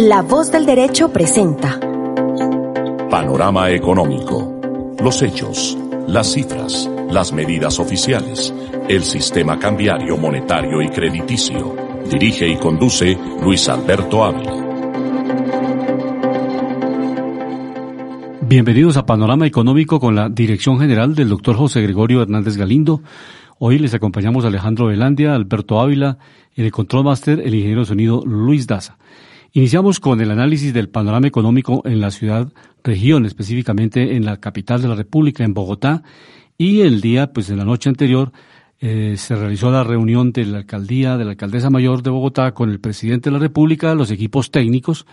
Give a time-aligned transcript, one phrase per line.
[0.00, 1.80] La voz del derecho presenta.
[3.10, 4.94] Panorama económico.
[5.02, 5.76] Los hechos,
[6.06, 8.54] las cifras, las medidas oficiales,
[8.88, 11.74] el sistema cambiario, monetario y crediticio.
[12.08, 14.52] Dirige y conduce Luis Alberto Ávila.
[18.42, 23.02] Bienvenidos a Panorama Económico con la dirección general del doctor José Gregorio Hernández Galindo.
[23.58, 26.18] Hoy les acompañamos Alejandro Velandia, Alberto Ávila,
[26.54, 28.96] en el control master el ingeniero de sonido Luis Daza.
[29.58, 32.52] Iniciamos con el análisis del panorama económico en la ciudad
[32.84, 36.04] región, específicamente en la capital de la República, en Bogotá,
[36.56, 38.30] y el día, pues en la noche anterior,
[38.78, 42.70] eh, se realizó la reunión de la alcaldía, de la alcaldesa mayor de Bogotá con
[42.70, 45.06] el presidente de la República, los equipos técnicos,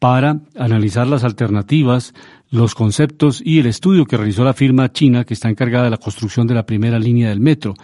[0.00, 2.14] para analizar las alternativas,
[2.50, 5.98] los conceptos y el estudio que realizó la firma china que está encargada de la
[5.98, 7.74] construcción de la primera línea del metro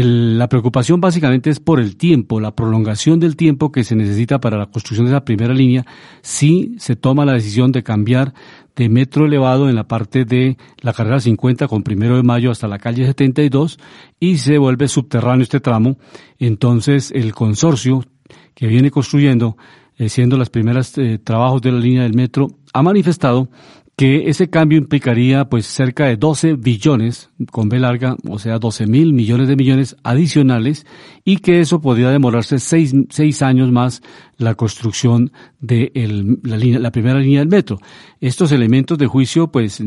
[0.00, 4.56] la preocupación básicamente es por el tiempo, la prolongación del tiempo que se necesita para
[4.56, 5.84] la construcción de esa primera línea
[6.22, 8.32] si se toma la decisión de cambiar
[8.74, 12.68] de metro elevado en la parte de la carrera 50 con primero de mayo hasta
[12.68, 13.78] la calle 72
[14.18, 15.98] y se vuelve subterráneo este tramo.
[16.38, 18.02] Entonces el consorcio
[18.54, 19.58] que viene construyendo,
[19.98, 23.50] eh, siendo los primeros eh, trabajos de la línea del metro, ha manifestado
[23.96, 28.86] que ese cambio implicaría pues cerca de 12 billones con B larga, o sea 12
[28.86, 30.86] mil millones de millones adicionales
[31.24, 34.02] y que eso podría demorarse seis, seis años más
[34.42, 35.90] la construcción de
[36.42, 37.78] la, la primera línea del metro.
[38.20, 39.80] Estos elementos de juicio pues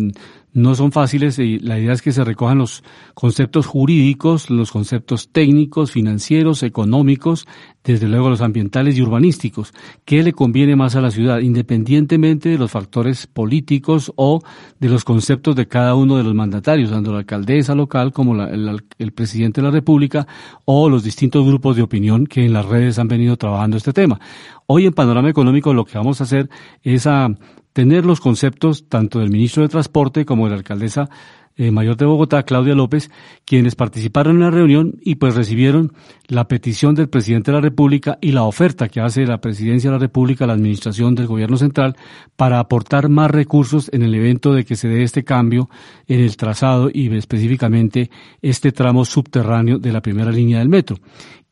[0.56, 2.82] no son fáciles y la idea es que se recojan los
[3.14, 7.46] conceptos jurídicos, los conceptos técnicos, financieros, económicos,
[7.84, 9.74] desde luego los ambientales y urbanísticos.
[10.06, 14.42] ¿Qué le conviene más a la ciudad, independientemente de los factores políticos o
[14.80, 18.82] de los conceptos de cada uno de los mandatarios, tanto la alcaldesa local como el,
[18.98, 20.26] el presidente de la República
[20.64, 24.22] o los distintos grupos de opinión que en las redes han venido trabajando este tema?
[24.68, 26.50] Hoy en Panorama Económico lo que vamos a hacer
[26.84, 27.30] es a
[27.74, 31.10] tener los conceptos tanto del ministro de Transporte como de la alcaldesa
[31.58, 33.10] eh, mayor de Bogotá, Claudia López,
[33.46, 35.94] quienes participaron en la reunión y pues recibieron
[36.28, 39.96] la petición del presidente de la República y la oferta que hace la presidencia de
[39.96, 41.96] la República la administración del gobierno central
[42.36, 45.70] para aportar más recursos en el evento de que se dé este cambio
[46.08, 48.10] en el trazado y específicamente
[48.42, 50.98] este tramo subterráneo de la primera línea del metro.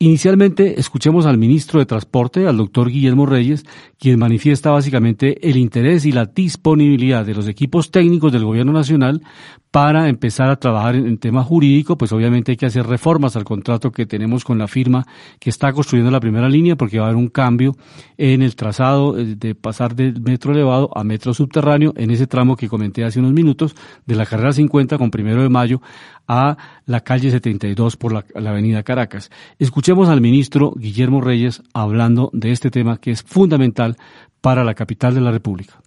[0.04, 3.64] Inicialmente escuchemos al ministro de Transporte, al doctor Guillermo Reyes,
[3.98, 9.22] quien manifiesta básicamente el interés y la disponibilidad de los equipos técnicos del gobierno nacional
[9.70, 13.92] para empezar a trabajar en, tema jurídico, pues obviamente hay que hacer reformas al contrato
[13.92, 15.06] que tenemos con la firma
[15.40, 17.74] que está construyendo la primera línea, porque va a haber un cambio
[18.18, 22.56] en el trazado eh, de pasar del metro elevado a metro subterráneo en ese tramo
[22.56, 25.80] que comenté hace unos minutos, de la carrera 50 con primero de mayo
[26.28, 29.30] a la calle 72 por la, avenida Caracas.
[29.58, 33.96] Escuchemos al ministro Guillermo Reyes hablando de este tema que es fundamental
[34.40, 35.80] para la capital de la República.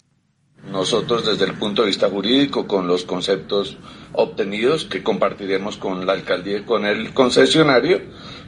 [0.72, 3.78] Nosotros desde el punto de vista jurídico, con los conceptos
[4.12, 8.02] obtenidos que compartiremos con la alcaldía y con el concesionario,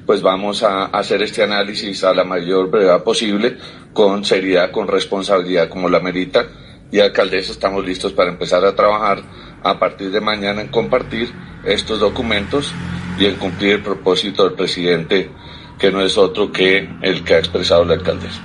[0.05, 3.57] pues vamos a hacer este análisis a la mayor brevedad posible,
[3.93, 6.45] con seriedad, con responsabilidad como la merita.
[6.91, 9.21] Y alcaldesa estamos listos para empezar a trabajar
[9.63, 11.29] a partir de mañana en compartir
[11.65, 12.73] estos documentos
[13.17, 15.29] y en cumplir el propósito del presidente,
[15.77, 18.41] que no es otro que el que ha expresado la alcaldesa.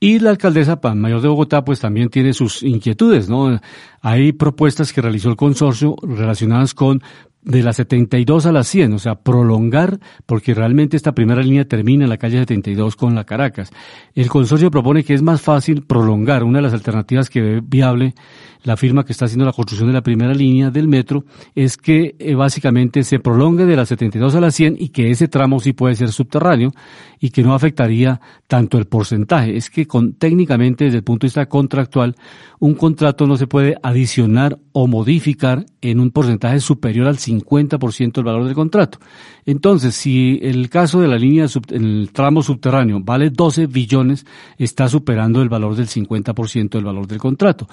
[0.00, 3.60] Y la alcaldesa Pan Mayor de Bogotá pues también tiene sus inquietudes, ¿no?
[4.00, 7.02] Hay propuestas que realizó el consorcio relacionadas con
[7.42, 12.04] de la 72 a la 100, o sea, prolongar, porque realmente esta primera línea termina
[12.04, 13.70] en la calle 72 con la Caracas.
[14.14, 18.14] El consorcio propone que es más fácil prolongar, una de las alternativas que ve viable
[18.64, 21.24] la firma que está haciendo la construcción de la primera línea del metro
[21.54, 25.28] es que eh, básicamente se prolongue de la 72 a la 100 y que ese
[25.28, 26.72] tramo sí puede ser subterráneo
[27.20, 29.56] y que no afectaría tanto el porcentaje.
[29.56, 32.16] Es que con, técnicamente desde el punto de vista contractual,
[32.58, 38.24] un contrato no se puede adicionar o modificar en un porcentaje superior al 50% del
[38.24, 38.98] valor del contrato.
[39.44, 44.24] Entonces, si el caso de la línea el tramo subterráneo vale 12 billones,
[44.58, 47.66] está superando el valor del 50% del valor del contrato.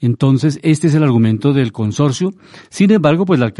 [0.00, 2.32] Entonces, este es el argumento del consorcio.
[2.70, 3.52] Sin embargo, pues la,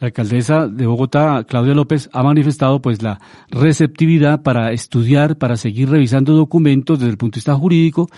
[0.00, 3.20] alcaldesa de Bogotá, Claudia López, ha manifestado pues la
[3.50, 8.08] receptividad para estudiar, para seguir revisando documentos desde el punto de vista jurídico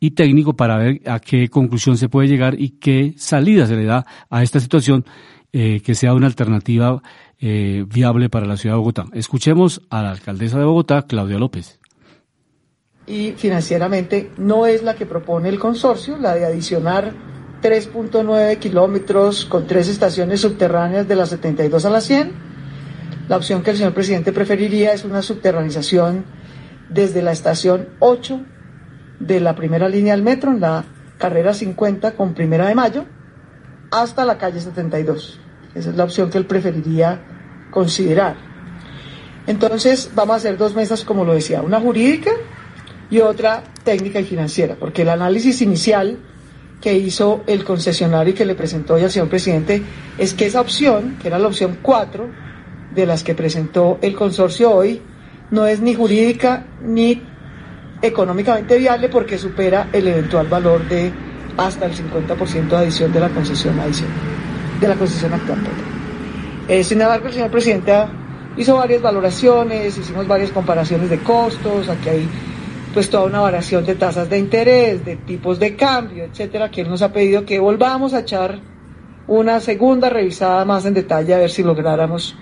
[0.00, 3.84] y técnico para ver a qué conclusión se puede llegar y qué salida se le
[3.84, 5.04] da a esta situación
[5.52, 7.02] eh, que sea una alternativa
[7.38, 9.06] eh, viable para la ciudad de Bogotá.
[9.12, 11.81] Escuchemos a la alcaldesa de Bogotá, Claudia López
[13.06, 17.12] y financieramente no es la que propone el consorcio, la de adicionar
[17.62, 22.32] 3.9 kilómetros con tres estaciones subterráneas de la 72 a la 100.
[23.28, 26.24] La opción que el señor presidente preferiría es una subterranización
[26.88, 28.40] desde la estación 8
[29.20, 30.84] de la primera línea del metro en la
[31.18, 33.04] carrera 50 con primera de mayo
[33.90, 35.40] hasta la calle 72.
[35.74, 37.20] Esa es la opción que él preferiría
[37.70, 38.36] considerar.
[39.46, 42.30] Entonces vamos a hacer dos mesas, como lo decía, una jurídica
[43.12, 46.16] y otra técnica y financiera, porque el análisis inicial
[46.80, 49.82] que hizo el concesionario y que le presentó hoy al señor presidente
[50.16, 52.26] es que esa opción, que era la opción 4
[52.94, 55.02] de las que presentó el consorcio hoy,
[55.50, 57.22] no es ni jurídica ni
[58.00, 61.12] económicamente viable porque supera el eventual valor de
[61.58, 64.16] hasta el 50% de adición de la concesión adicional,
[64.80, 65.58] de la concesión actual.
[66.66, 67.92] Eh, sin embargo, el señor presidente
[68.56, 72.28] hizo varias valoraciones, hicimos varias comparaciones de costos, aquí hay
[72.92, 76.88] pues toda una variación de tasas de interés, de tipos de cambio, etcétera, que él
[76.88, 78.60] nos ha pedido que volvamos a echar
[79.26, 82.36] una segunda revisada más en detalle a ver si lográramos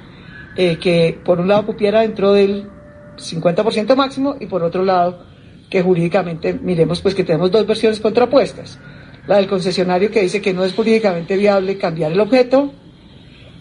[0.56, 2.68] eh, que por un lado cupiera dentro del
[3.16, 5.24] 50% máximo y por otro lado
[5.68, 8.78] que jurídicamente miremos pues que tenemos dos versiones contrapuestas.
[9.26, 12.72] La del concesionario que dice que no es jurídicamente viable cambiar el objeto,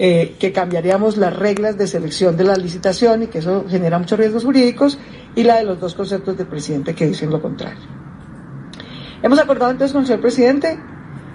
[0.01, 4.17] eh, que cambiaríamos las reglas de selección de la licitación y que eso genera muchos
[4.17, 4.97] riesgos jurídicos,
[5.35, 7.81] y la de los dos conceptos del presidente que dicen lo contrario.
[9.21, 10.79] Hemos acordado entonces con el señor presidente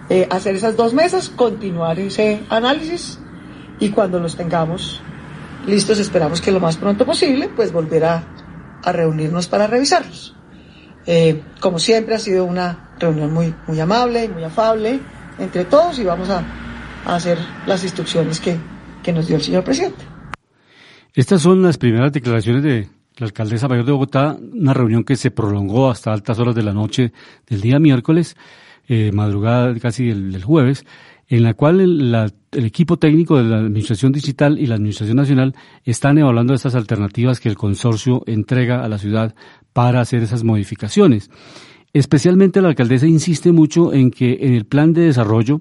[0.09, 3.19] eh, hacer esas dos mesas, continuar ese análisis
[3.79, 5.03] y cuando los tengamos
[5.67, 8.25] listos, esperamos que lo más pronto posible, pues volver a,
[8.83, 10.35] a reunirnos para revisarlos.
[11.07, 15.01] Eh, como siempre ha sido una reunión muy, muy amable, muy afable
[15.39, 16.43] entre todos y vamos a,
[17.07, 18.57] a hacer las instrucciones que,
[19.03, 20.05] que nos dio el señor presidente.
[21.15, 25.31] Estas son las primeras declaraciones de la alcaldesa mayor de Bogotá, una reunión que se
[25.31, 27.13] prolongó hasta altas horas de la noche
[27.49, 28.37] del día miércoles,
[28.89, 30.85] eh, madrugada casi del, jueves,
[31.29, 35.55] en la cual el, el, equipo técnico de la Administración Digital y la Administración Nacional
[35.85, 39.35] están evaluando estas alternativas que el consorcio entrega a la ciudad
[39.73, 41.31] para hacer esas modificaciones.
[41.93, 45.61] Especialmente la alcaldesa insiste mucho en que en el plan de desarrollo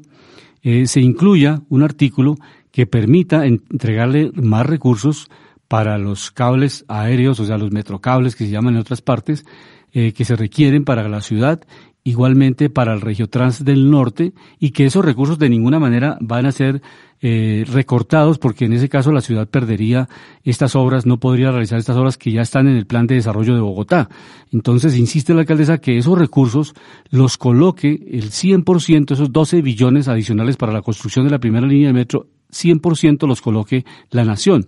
[0.63, 2.35] eh, se incluya un artículo
[2.71, 5.29] que permita entregarle más recursos
[5.67, 9.45] para los cables aéreos, o sea, los metrocables que se llaman en otras partes,
[9.91, 11.61] eh, que se requieren para la ciudad
[12.03, 16.51] igualmente para el Regiotrans del Norte y que esos recursos de ninguna manera van a
[16.51, 16.81] ser
[17.21, 20.09] eh, recortados porque en ese caso la ciudad perdería
[20.43, 23.55] estas obras, no podría realizar estas obras que ya están en el plan de desarrollo
[23.55, 24.09] de Bogotá.
[24.51, 26.73] Entonces insiste la alcaldesa que esos recursos
[27.09, 31.87] los coloque el 100%, esos 12 billones adicionales para la construcción de la primera línea
[31.87, 34.67] de metro, 100% los coloque la nación.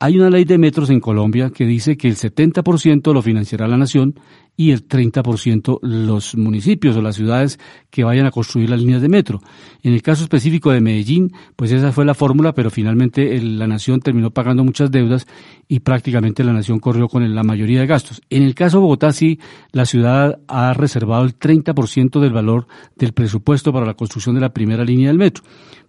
[0.00, 3.76] Hay una ley de metros en Colombia que dice que el 70% lo financiará la
[3.76, 4.14] nación
[4.58, 7.60] y el 30% los municipios o las ciudades
[7.90, 9.40] que vayan a construir las líneas de metro.
[9.84, 14.00] En el caso específico de Medellín, pues esa fue la fórmula, pero finalmente la nación
[14.00, 15.28] terminó pagando muchas deudas
[15.68, 18.20] y prácticamente la nación corrió con la mayoría de gastos.
[18.30, 19.38] En el caso de Bogotá, sí,
[19.70, 22.66] la ciudad ha reservado el 30% del valor
[22.96, 25.44] del presupuesto para la construcción de la primera línea del metro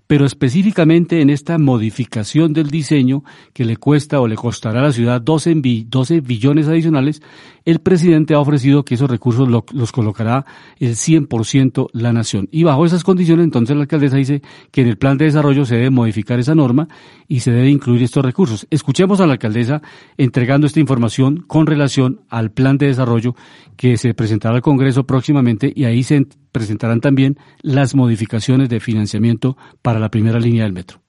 [0.10, 3.24] pero específicamente en esta modificación del diseño
[3.54, 7.22] que le cuesta o le costará a la ciudad 12, billones adicionales,
[7.63, 10.46] el presidente ha ofrecido que esos recursos los colocará
[10.80, 12.48] el 100% la nación.
[12.52, 14.42] Y bajo esas condiciones, entonces la alcaldesa dice
[14.72, 16.88] que en el plan de desarrollo se debe modificar esa norma
[17.28, 18.68] y se debe incluir estos recursos.
[18.70, 19.82] Escuchemos a la alcaldesa
[20.18, 23.36] entregando esta información con relación al plan de desarrollo
[23.78, 29.58] que se presentará al Congreso próximamente y ahí se presentarán también las modificaciones de financiamiento
[29.82, 31.00] para la primera línea del metro.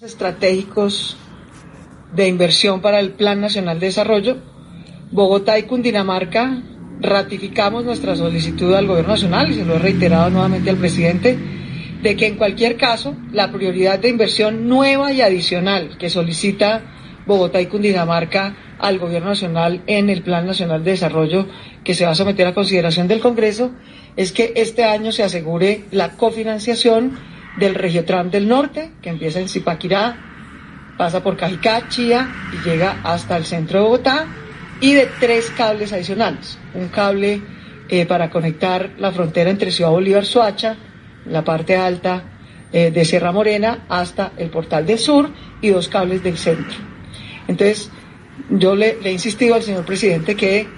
[0.00, 1.16] Estratégicos
[2.14, 4.36] de inversión para el Plan Nacional de Desarrollo,
[5.10, 6.62] Bogotá y Cundinamarca
[7.00, 11.38] ratificamos nuestra solicitud al Gobierno Nacional y se lo he reiterado nuevamente al presidente
[12.02, 16.82] de que en cualquier caso la prioridad de inversión nueva y adicional que solicita
[17.26, 21.46] Bogotá y Cundinamarca al Gobierno Nacional en el Plan Nacional de Desarrollo
[21.82, 23.72] que se va a someter a consideración del Congreso
[24.16, 27.18] es que este año se asegure la cofinanciación
[27.58, 30.16] del Regiotram del Norte, que empieza en Zipaquirá,
[30.98, 34.26] pasa por Cajicá, Chía y llega hasta el centro de Bogotá,
[34.84, 36.58] y de tres cables adicionales.
[36.74, 37.40] Un cable
[37.88, 40.76] eh, para conectar la frontera entre Ciudad Bolívar, Soacha,
[41.24, 42.22] la parte alta
[42.70, 45.30] eh, de Sierra Morena, hasta el Portal del Sur,
[45.62, 46.76] y dos cables del centro.
[47.48, 47.90] Entonces,
[48.50, 50.68] yo le, he insistido al señor presidente que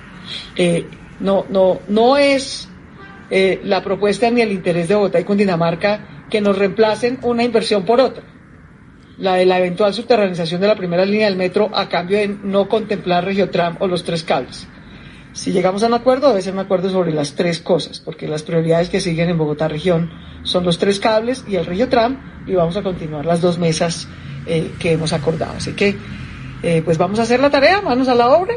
[0.55, 0.87] eh,
[1.19, 2.69] no, no, no es
[3.29, 8.01] la propuesta ni el interés de Bogotá y Cundinamarca que nos reemplacen una inversión por
[8.01, 8.23] otra.
[9.19, 12.69] La de la eventual subterranización de la primera línea del metro a cambio de no
[12.69, 14.69] contemplar Regiotram o los tres cables.
[15.33, 18.43] Si llegamos a un acuerdo, debe ser un acuerdo sobre las tres cosas, porque las
[18.43, 20.11] prioridades que siguen en Bogotá región
[20.45, 24.09] son los tres cables y el Regiotram, y vamos a continuar las dos mesas
[24.47, 25.53] eh, que hemos acordado.
[25.57, 25.97] Así que,
[26.63, 28.55] eh, pues vamos a hacer la tarea, manos a la obra.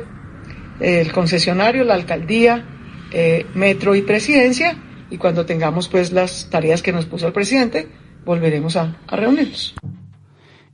[0.79, 2.65] El concesionario, la alcaldía,
[3.11, 4.77] eh, metro y presidencia
[5.09, 7.87] y cuando tengamos pues las tareas que nos puso el presidente,
[8.23, 9.75] volveremos a, a reunirnos.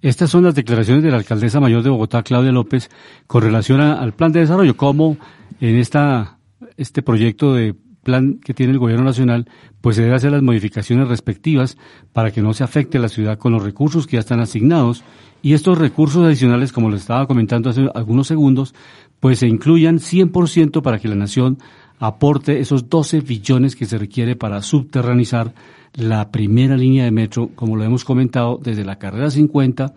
[0.06, 2.92] Estas son las declaraciones de la alcaldesa mayor de Bogotá, Claudia López,
[3.26, 5.18] con relación al plan de desarrollo, cómo
[5.60, 6.38] en esta,
[6.78, 9.50] este proyecto de plan que tiene el gobierno nacional,
[9.82, 11.76] pues se debe hacer las modificaciones respectivas
[12.14, 15.04] para que no se afecte a la ciudad con los recursos que ya están asignados.
[15.42, 18.76] Y estos recursos adicionales, como les estaba comentando hace algunos segundos,
[19.20, 21.58] pues se incluyan 100% para que la nación
[22.00, 25.54] aporte esos 12 billones que se requiere para subterranizar
[25.94, 29.94] la primera línea de metro, como lo hemos comentado, desde la carrera 50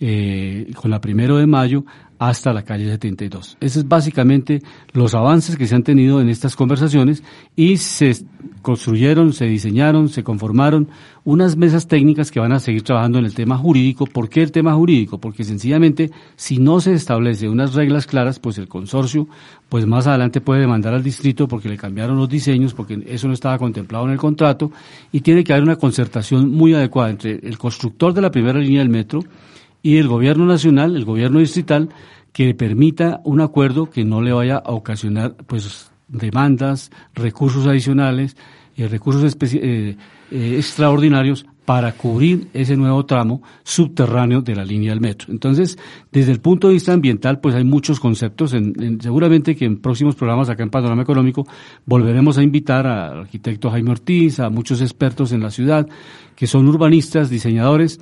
[0.00, 1.84] eh, con la primero de mayo
[2.28, 3.56] hasta la calle 72.
[3.60, 4.62] Esos es básicamente
[4.92, 7.24] los avances que se han tenido en estas conversaciones
[7.56, 8.14] y se
[8.62, 10.88] construyeron, se diseñaron, se conformaron
[11.24, 14.06] unas mesas técnicas que van a seguir trabajando en el tema jurídico.
[14.06, 15.18] ¿Por qué el tema jurídico?
[15.18, 19.26] Porque sencillamente si no se establece unas reglas claras, pues el consorcio,
[19.68, 23.34] pues más adelante puede demandar al distrito porque le cambiaron los diseños, porque eso no
[23.34, 24.70] estaba contemplado en el contrato
[25.10, 28.78] y tiene que haber una concertación muy adecuada entre el constructor de la primera línea
[28.78, 29.24] del metro
[29.82, 31.88] y el gobierno nacional, el gobierno distrital,
[32.32, 38.36] que permita un acuerdo que no le vaya a ocasionar pues demandas, recursos adicionales
[38.76, 39.96] y recursos eh,
[40.30, 45.32] eh, extraordinarios para cubrir ese nuevo tramo subterráneo de la línea del metro.
[45.32, 45.78] Entonces,
[46.10, 48.52] desde el punto de vista ambiental, pues hay muchos conceptos.
[48.52, 51.46] En, seguramente que en próximos programas acá en Panorama Económico
[51.86, 55.88] volveremos a invitar al arquitecto Jaime Ortiz, a muchos expertos en la ciudad,
[56.34, 58.00] que son urbanistas, diseñadores,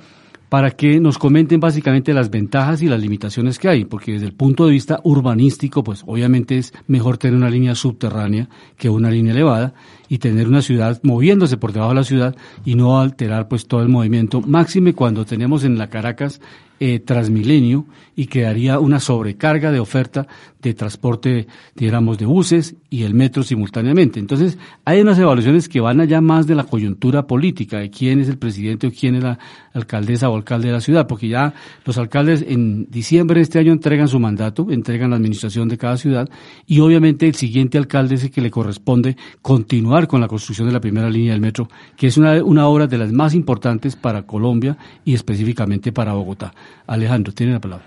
[0.51, 4.33] para que nos comenten básicamente las ventajas y las limitaciones que hay, porque desde el
[4.33, 9.31] punto de vista urbanístico, pues obviamente es mejor tener una línea subterránea que una línea
[9.31, 9.73] elevada
[10.09, 13.81] y tener una ciudad moviéndose por debajo de la ciudad y no alterar pues todo
[13.81, 16.41] el movimiento, máxime cuando tenemos en la Caracas
[16.81, 17.85] eh, Transmilenio
[18.17, 20.27] y crearía una sobrecarga de oferta
[20.61, 24.19] de transporte, digamos, de buses y el metro simultáneamente.
[24.19, 28.29] Entonces, hay unas evaluaciones que van allá más de la coyuntura política, de quién es
[28.29, 29.39] el presidente o quién es la
[29.73, 31.53] alcaldesa o alcalde de la ciudad, porque ya
[31.85, 35.97] los alcaldes en diciembre de este año entregan su mandato, entregan la administración de cada
[35.97, 36.29] ciudad
[36.65, 40.73] y obviamente el siguiente alcalde es el que le corresponde continuar con la construcción de
[40.73, 44.23] la primera línea del metro, que es una, una obra de las más importantes para
[44.23, 46.53] Colombia y específicamente para Bogotá.
[46.87, 47.85] Alejandro, tiene la palabra.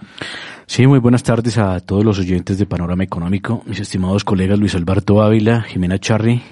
[0.66, 4.74] Sí, muy buenas tardes a todos los oyentes de Panorama Económico, mis estimados colegas Luis
[4.74, 6.42] Alberto Ávila, Jimena Charri,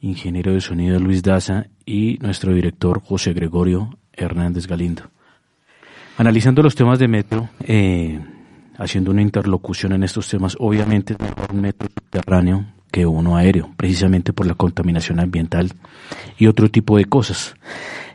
[0.00, 5.10] ingeniero de sonido Luis Daza y nuestro director José Gregorio Hernández Galindo.
[6.16, 8.18] Analizando los temas de metro, eh,
[8.78, 13.70] haciendo una interlocución en estos temas, obviamente es mejor un metro subterráneo que uno aéreo,
[13.76, 15.70] precisamente por la contaminación ambiental
[16.38, 17.54] y otro tipo de cosas.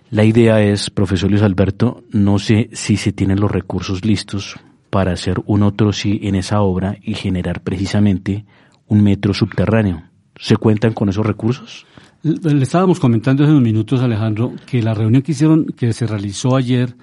[0.10, 4.60] La idea es, profesor Luis Alberto, no sé si se tienen los recursos listos
[4.90, 8.46] para hacer un otro sí en esa obra y generar precisamente
[8.88, 10.04] un metro subterráneo.
[10.38, 11.86] ¿Se cuentan con esos recursos?
[12.24, 16.56] Le estábamos comentando hace unos minutos, Alejandro, que la reunión que hicieron, que se realizó
[16.56, 16.96] ayer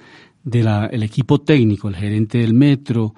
[0.43, 3.15] del el equipo técnico, el gerente del metro,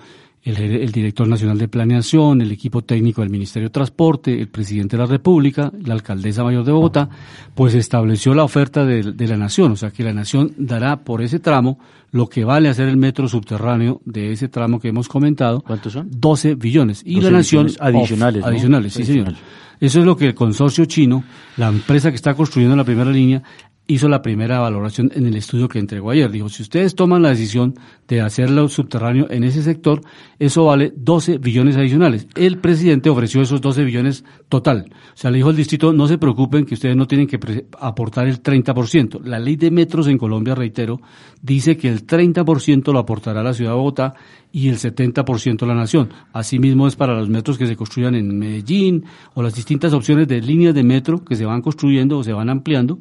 [0.56, 5.02] el, director nacional de planeación, el equipo técnico del Ministerio de Transporte, el presidente de
[5.02, 7.08] la República, la alcaldesa mayor de Bogotá,
[7.54, 11.38] pues estableció la oferta de, la nación, o sea que la nación dará por ese
[11.38, 11.78] tramo
[12.10, 15.60] lo que vale hacer el metro subterráneo de ese tramo que hemos comentado.
[15.60, 16.08] ¿Cuántos son?
[16.10, 17.02] 12 billones.
[17.04, 17.68] Y la nación...
[17.80, 18.44] Adicionales.
[18.44, 19.34] Adicionales, sí señor.
[19.80, 21.22] Eso es lo que el consorcio chino,
[21.56, 23.42] la empresa que está construyendo la primera línea,
[23.90, 26.30] hizo la primera valoración en el estudio que entregó ayer.
[26.30, 27.74] Dijo, si ustedes toman la decisión
[28.06, 30.02] de hacerlo subterráneo en ese sector,
[30.38, 32.28] eso vale 12 billones adicionales.
[32.36, 34.90] El presidente ofreció esos 12 billones total.
[34.92, 37.38] O sea, le dijo al distrito, no se preocupen que ustedes no tienen que
[37.80, 39.22] aportar el 30%.
[39.24, 41.00] La ley de metros en Colombia, reitero,
[41.40, 44.14] dice que el 30% lo aportará la ciudad de Bogotá
[44.52, 46.10] y el 70% la nación.
[46.34, 50.42] Asimismo es para los metros que se construyan en Medellín o las distintas opciones de
[50.42, 52.98] líneas de metro que se van construyendo o se van ampliando.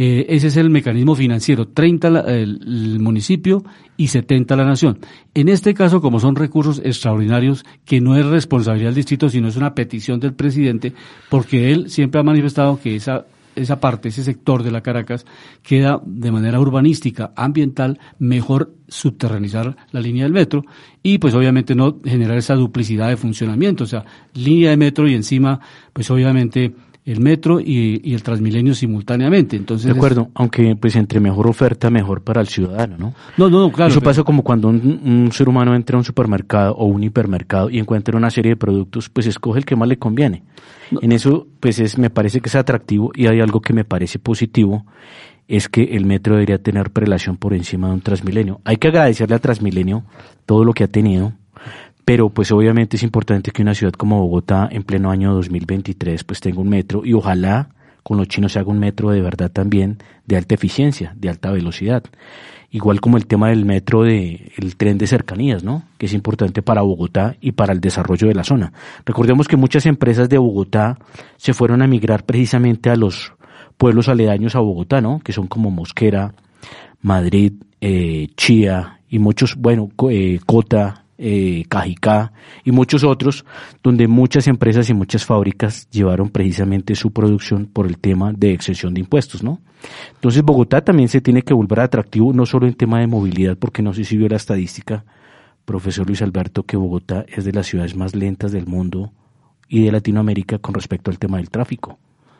[0.00, 3.64] Eh, ese es el mecanismo financiero, 30 el, municipio
[3.96, 5.00] y 70 la nación.
[5.34, 9.56] En este caso, como son recursos extraordinarios, que no es responsabilidad del distrito, sino es
[9.56, 10.92] una petición del presidente,
[11.28, 13.26] porque él siempre ha manifestado que esa
[13.56, 15.26] esa parte, ese sector de la Caracas,
[15.62, 20.62] queda de manera urbanística, ambiental, mejor subterranizar la línea del metro
[21.02, 25.14] y pues obviamente no generar esa duplicidad de funcionamiento, o sea, línea de metro y
[25.14, 25.58] encima
[25.92, 26.72] pues obviamente
[27.08, 29.56] el metro y, el Transmilenio simultáneamente.
[29.56, 33.14] Entonces, de acuerdo, aunque pues entre mejor oferta, mejor para el ciudadano, ¿no?
[33.38, 33.90] No, no, claro.
[33.90, 37.78] Eso pasa como cuando un, ser humano entra a un supermercado o un hipermercado y
[37.78, 40.42] encuentra una serie de productos, pues escoge el que más le conviene.
[41.00, 44.18] En eso, pues es, me parece que es atractivo y hay algo que me parece
[44.18, 44.84] positivo,
[45.46, 48.60] es que el metro debería tener prelación por encima de un Transmilenio.
[48.64, 50.04] Hay que agradecerle a Transmilenio
[50.44, 51.32] todo lo que ha tenido,
[52.08, 56.40] pero pues obviamente es importante que una ciudad como Bogotá en pleno año 2023 pues
[56.40, 57.68] tenga un metro y ojalá
[58.02, 61.50] con los chinos se haga un metro de verdad también de alta eficiencia, de alta
[61.50, 62.02] velocidad.
[62.70, 65.82] Igual como el tema del metro de el tren de cercanías, ¿no?
[65.98, 68.72] Que es importante para Bogotá y para el desarrollo de la zona.
[69.04, 70.96] Recordemos que muchas empresas de Bogotá
[71.36, 73.34] se fueron a migrar precisamente a los
[73.76, 75.20] pueblos aledaños a Bogotá, ¿no?
[75.22, 76.32] Que son como Mosquera,
[77.02, 82.32] Madrid, eh, Chía y muchos, bueno, eh, Cota, eh, Cajicá
[82.64, 83.44] y muchos otros,
[83.82, 88.94] donde muchas empresas y muchas fábricas llevaron precisamente su producción por el tema de exención
[88.94, 89.60] de impuestos, ¿no?
[90.14, 93.82] Entonces Bogotá también se tiene que volver atractivo, no solo en tema de movilidad, porque
[93.82, 95.04] no sé si vio la estadística,
[95.64, 99.12] profesor Luis Alberto, que Bogotá es de las ciudades más lentas del mundo
[99.68, 101.98] y de Latinoamérica con respecto al tema del tráfico.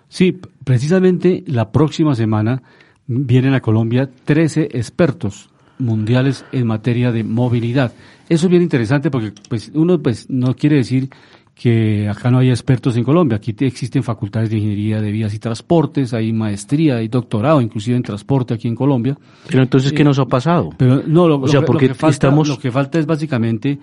[0.08, 2.62] Sí, precisamente la próxima semana
[3.06, 7.92] vienen a Colombia 13 expertos mundiales en materia de movilidad.
[8.28, 11.08] Eso es bien interesante porque pues uno pues no quiere decir
[11.54, 13.36] que acá no haya expertos en Colombia.
[13.36, 18.02] Aquí existen facultades de ingeniería de vías y transportes, hay maestría, hay doctorado inclusive en
[18.04, 19.18] transporte aquí en Colombia.
[19.48, 20.70] Pero entonces, ¿qué nos ha pasado?
[20.78, 22.48] Pero no, lo, o sea, porque falta, estamos...
[22.48, 23.78] lo que falta es básicamente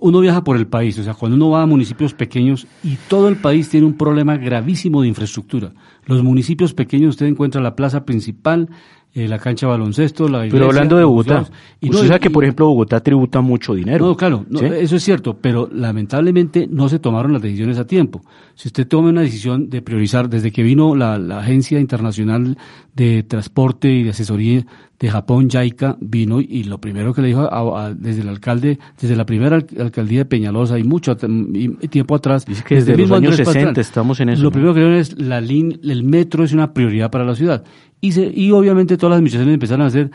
[0.00, 3.28] uno viaja por el país, o sea, cuando uno va a municipios pequeños y todo
[3.28, 5.72] el país tiene un problema gravísimo de infraestructura.
[6.04, 8.68] Los municipios pequeños usted encuentra la plaza principal,
[9.16, 11.48] eh, la cancha de baloncesto, la iglesia, Pero hablando de Bogotá,
[11.80, 14.06] y usted sabe que, por ejemplo, Bogotá tributa mucho dinero.
[14.06, 18.22] No, claro, eso es cierto, pero lamentablemente no se tomaron las decisiones a tiempo.
[18.56, 22.58] Si usted toma una decisión de priorizar, desde que vino la, la Agencia Internacional
[22.92, 24.66] de Transporte y de Asesoría
[24.98, 27.48] de Japón, JICA, vino y lo primero que le dijo
[27.96, 32.46] desde el alcalde, desde la primera alcaldía de Peñalosa y mucho tiempo atrás.
[32.46, 34.42] Dice que desde, los años 60 estamos en eso.
[34.42, 37.64] Lo primero que dijeron es la el metro es una prioridad para la ciudad.
[38.04, 40.10] Y, se, y obviamente todas las administraciones empezaron a hacer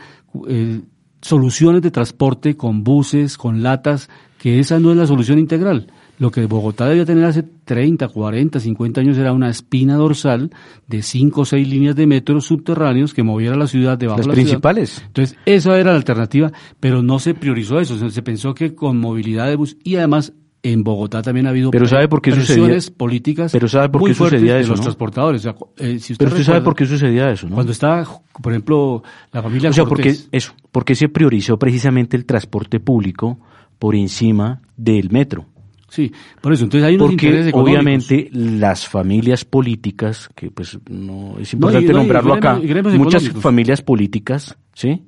[0.48, 0.80] eh,
[1.20, 5.88] soluciones de transporte con buses, con latas, que esa no es la solución integral.
[6.20, 10.52] Lo que Bogotá debía tener hace 30, 40, 50 años era una espina dorsal
[10.86, 14.28] de 5 o 6 líneas de metro subterráneos que moviera la ciudad debajo Las de
[14.28, 15.02] la principales.
[15.04, 18.08] Entonces, esa era la alternativa, pero no se priorizó eso.
[18.08, 21.86] Se pensó que con movilidad de bus y además en Bogotá también ha habido pero
[21.86, 24.80] sabe por qué presiones sucedía, políticas pero sabe por qué muy sucedía de eso, los
[24.80, 24.84] ¿no?
[24.84, 25.40] transportadores.
[25.40, 27.54] O sea, eh, si usted pero usted sabe por qué sucedía eso, ¿no?
[27.54, 28.04] Cuando estaba,
[28.42, 32.78] por ejemplo, la familia o sea, Cortés, porque eso, porque se priorizó precisamente el transporte
[32.80, 33.38] público
[33.78, 35.46] por encima del metro.
[35.88, 41.36] Sí, por eso, entonces hay unos Porque intereses obviamente las familias políticas, que pues no
[41.40, 42.60] es importante y- no, y nombrarlo acá,
[42.96, 45.02] muchas familias políticas, ¿sí?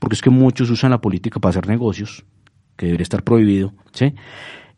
[0.00, 2.24] Porque es que muchos usan la política para hacer negocios,
[2.76, 4.12] que debería estar prohibido, ¿sí?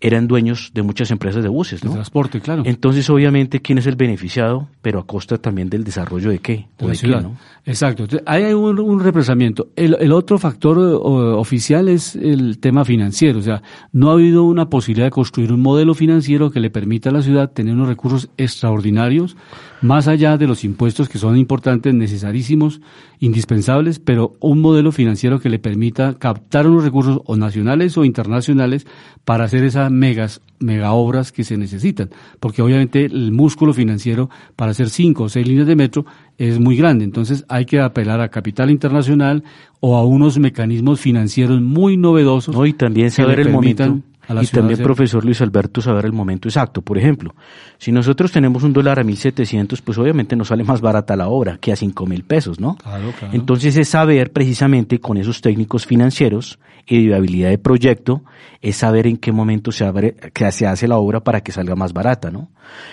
[0.00, 1.94] Eran dueños de muchas empresas de buses, de ¿no?
[1.94, 2.62] transporte, claro.
[2.66, 4.68] Entonces, obviamente, ¿quién es el beneficiado?
[4.82, 6.66] Pero a costa también del desarrollo de qué?
[6.78, 7.22] de ¿O la de qué, ciudad.
[7.22, 7.36] no?
[7.64, 8.02] Exacto.
[8.04, 9.68] Entonces, hay un, un represamiento.
[9.74, 13.38] El, el otro factor eh, o- oficial es el tema financiero.
[13.38, 17.08] O sea, no ha habido una posibilidad de construir un modelo financiero que le permita
[17.08, 19.36] a la ciudad tener unos recursos extraordinarios,
[19.80, 22.80] más allá de los impuestos que son importantes, necesarísimos,
[23.18, 28.86] indispensables, pero un modelo financiero que le permita captar unos recursos o nacionales o internacionales
[29.24, 34.70] para hacer esas megas mega obras que se necesitan, porque obviamente el músculo financiero para
[34.70, 36.06] hacer cinco o seis líneas de metro
[36.38, 39.44] es muy grande, entonces hay que apelar a capital internacional
[39.80, 42.54] o a unos mecanismos financieros muy novedosos.
[42.54, 44.00] No, y también saber el momento.
[44.28, 46.82] Y también, profesor Luis Alberto, saber el momento exacto.
[46.82, 47.34] Por ejemplo,
[47.78, 51.58] si nosotros tenemos un dólar a 1.700, pues obviamente nos sale más barata la obra
[51.58, 52.76] que a 5.000 pesos, ¿no?
[52.76, 53.34] Claro, claro.
[53.34, 58.22] Entonces es saber precisamente con esos técnicos financieros y de viabilidad de proyecto,
[58.60, 61.74] es saber en qué momento se, abre, que se hace la obra para que salga
[61.74, 62.50] más barata, ¿no?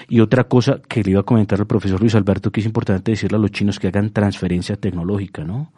[0.09, 3.11] Y otra cosa que le iba a comentar al profesor Luis Alberto, que es importante
[3.11, 5.71] decirle a los chinos que hagan transferencia tecnológica, ¿no?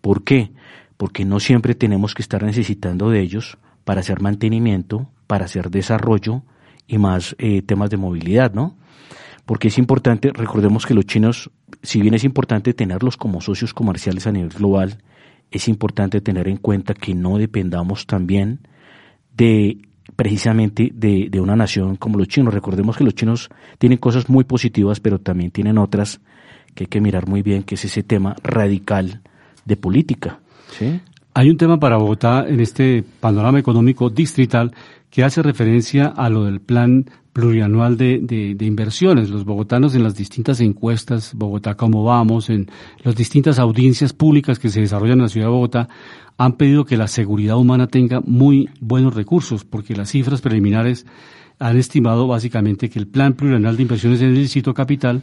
[0.00, 0.50] ¿Por qué?
[0.96, 6.42] Porque no siempre tenemos que estar necesitando de ellos para hacer mantenimiento, para hacer desarrollo
[6.86, 8.76] y más eh, temas de movilidad, ¿no?
[9.46, 11.50] Porque es importante, recordemos que los chinos,
[11.82, 14.98] si bien es importante tenerlos como socios comerciales a nivel global,
[15.50, 18.60] es importante tener en cuenta que no dependamos también
[19.34, 19.78] de
[20.16, 22.52] precisamente de, de una nación como los chinos.
[22.52, 23.48] Recordemos que los chinos
[23.78, 26.20] tienen cosas muy positivas, pero también tienen otras
[26.74, 29.22] que hay que mirar muy bien, que es ese tema radical
[29.64, 30.40] de política.
[30.78, 31.00] ¿sí?
[31.38, 34.74] Hay un tema para Bogotá en este panorama económico distrital
[35.08, 39.30] que hace referencia a lo del plan plurianual de, inversiones.
[39.30, 42.68] Los bogotanos en las distintas encuestas, Bogotá cómo vamos, en
[43.04, 45.88] las distintas audiencias públicas que se desarrollan en la ciudad de Bogotá,
[46.38, 51.06] han pedido que la seguridad humana tenga muy buenos recursos, porque las cifras preliminares
[51.60, 55.22] han estimado básicamente que el plan plurianual de inversiones en el distrito capital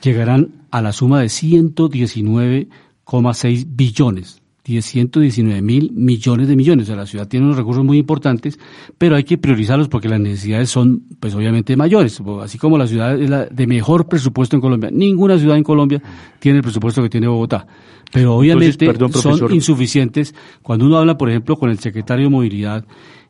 [0.00, 6.84] llegarán a la suma de 119,6 billones 119 mil millones de millones.
[6.84, 8.58] O sea, la ciudad tiene unos recursos muy importantes,
[8.98, 12.20] pero hay que priorizarlos porque las necesidades son, pues obviamente, mayores.
[12.42, 14.90] Así como la ciudad es la de mejor presupuesto en Colombia.
[14.92, 16.02] Ninguna ciudad en Colombia
[16.38, 17.66] tiene el presupuesto que tiene Bogotá.
[18.12, 20.34] Pero obviamente son insuficientes.
[20.62, 22.84] Cuando uno habla, por ejemplo, con el secretario de Movilidad,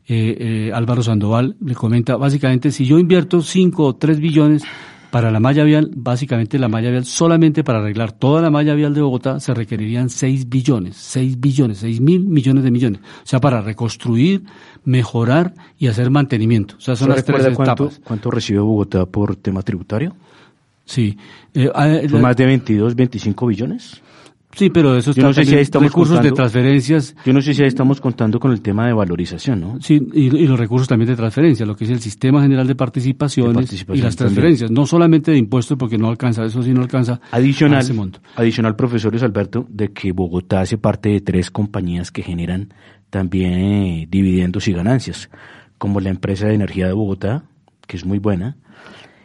[0.09, 0.37] eh,
[0.69, 4.63] eh, Álvaro Sandoval, le comenta, básicamente, si yo invierto 5 o 3 billones
[5.17, 8.93] para la malla vial, básicamente la malla vial, solamente para arreglar toda la malla vial
[8.93, 13.01] de Bogotá se requerirían 6 billones, 6 billones, 6 mil millones de millones.
[13.01, 14.43] O sea, para reconstruir,
[14.85, 16.77] mejorar y hacer mantenimiento.
[16.77, 17.99] O sea, son las tres etapas.
[18.05, 20.15] ¿Cuánto recibe Bogotá por tema tributario?
[20.85, 21.17] Sí.
[21.55, 24.03] Eh, ah, ¿Más de 22, 25 billones?
[24.57, 27.15] Sí, pero eso está no sé si estamos recursos de transferencias.
[27.27, 29.79] Yo no sé si ahí estamos contando con el tema de valorización, ¿no?
[29.83, 33.87] Sí, y, los recursos también de transferencia, lo que es el sistema general de participaciones
[33.87, 37.81] y las transferencias, no solamente de impuestos porque no alcanza, eso sí no alcanza adicional,
[37.81, 38.21] ese monto.
[38.37, 42.73] Adicional, profesor Luis Alberto, de que Bogotá hace parte de tres compañías que generan
[43.11, 45.29] también eh, dividendos y ganancias,
[45.77, 47.45] como la empresa de energía de Bogotá,
[47.87, 48.57] que es muy buena,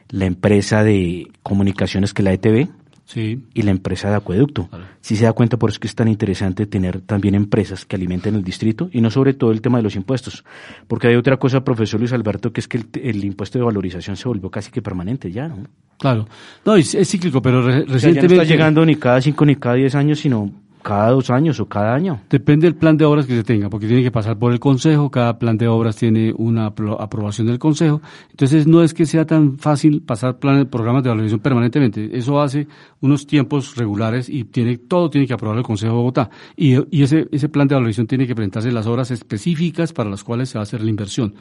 [0.10, 2.68] la empresa de comunicaciones que es la ETV,
[3.16, 4.70] y la empresa de acueducto.
[5.02, 7.96] Si se da cuenta, por eso es que es tan interesante tener también empresas que
[7.96, 10.44] alimenten el distrito y no sobre todo el tema de los impuestos.
[10.88, 14.28] Porque hay otra cosa, profesor Luis Alberto, que es que el, impuesto de valorización se
[14.28, 15.68] volvió casi que permanente ya, ¿no?
[15.98, 16.28] Claro.
[16.66, 18.36] No, es, cíclico, pero recientemente...
[18.36, 21.68] no está llegando ni cada cinco ni cada diez años, sino cada dos años o
[21.68, 22.22] cada año.
[22.30, 25.10] Depende del plan de obras que se tenga, porque tiene que pasar por el Consejo,
[25.10, 29.58] cada plan de obras tiene una aprobación del Consejo, entonces no es que sea tan
[29.58, 32.68] fácil pasar planes, programas de valorización permanentemente, eso hace
[33.00, 37.04] unos tiempos regulares y tiene todo tiene que aprobar el Consejo de Bogotá, y, y
[37.04, 40.58] ese, ese plan de valorización tiene que presentarse las obras específicas para las cuales se
[40.58, 41.36] va a hacer la inversión.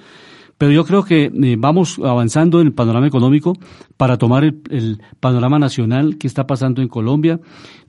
[0.61, 3.55] Pero yo creo que eh, vamos avanzando en el panorama económico
[3.97, 7.41] para tomar el, panorama nacional que está pasando en Colombia.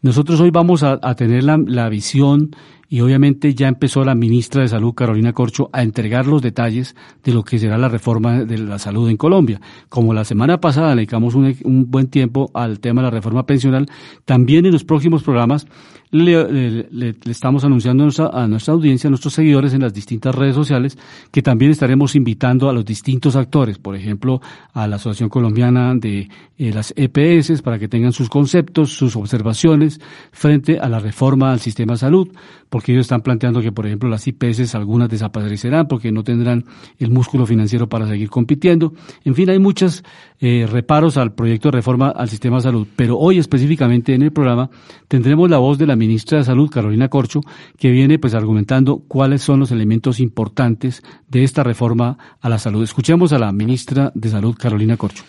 [0.02, 2.56] Nosotros hoy vamos a, tener la, visión
[2.88, 7.34] y obviamente ya empezó la ministra de Salud, Carolina Corcho, a entregar los detalles de
[7.34, 9.60] lo que será la reforma de la salud en Colombia.
[9.90, 13.88] Como la semana pasada dedicamos un, un buen tiempo al tema de la reforma pensional,
[14.24, 15.68] también en los próximos programas
[16.12, 20.56] le, estamos anunciando a nuestra, a nuestra, audiencia, a nuestros seguidores en las distintas redes
[20.56, 20.98] sociales,
[21.32, 24.42] que también estaremos invitando a los distintos actores, por ejemplo,
[24.74, 30.00] a la Asociación Colombiana de eh, las EPS, para que tengan sus conceptos, sus observaciones
[30.32, 32.28] frente a la reforma al sistema de salud,
[32.70, 36.64] porque ellos están planteando que, por ejemplo, las IPS algunas desaparecerán porque no tendrán
[37.00, 38.94] el músculo financiero para seguir compitiendo.
[39.26, 40.04] En fin, hay muchos
[40.40, 44.32] eh, reparos al proyecto de reforma al sistema de salud, pero hoy específicamente en el
[44.32, 44.70] programa
[45.08, 47.42] tendremos la voz de la ministra de Salud, Carolina Corcho,
[47.78, 52.84] que viene pues argumentando cuáles son los elementos importantes de esta reforma a la salud.
[52.84, 55.24] Escuchemos a la ministra de Salud, Carolina Corcho.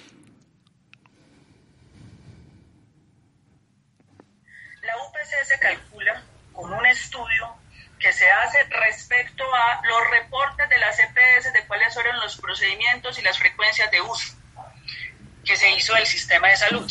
[4.82, 6.22] La UPC se calcula
[6.54, 7.44] con un estudio
[7.98, 8.58] que se hace
[8.88, 13.90] respecto a los reportes de las EPS de cuáles fueron los procedimientos y las frecuencias
[13.90, 14.34] de uso
[15.44, 16.90] que se hizo del sistema de salud.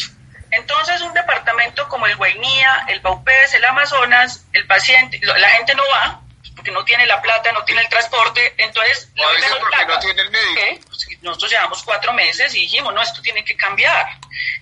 [0.52, 5.84] Entonces, un departamento como el Guainía, el Baupés, el Amazonas, el paciente, la gente no
[5.90, 6.22] va
[6.62, 9.10] porque no tiene la plata, no tiene el transporte, entonces...
[9.16, 9.24] No,
[9.60, 10.86] porque no tiene el médico.
[10.88, 14.06] Pues, nosotros llevamos cuatro meses y dijimos, no, esto tiene que cambiar.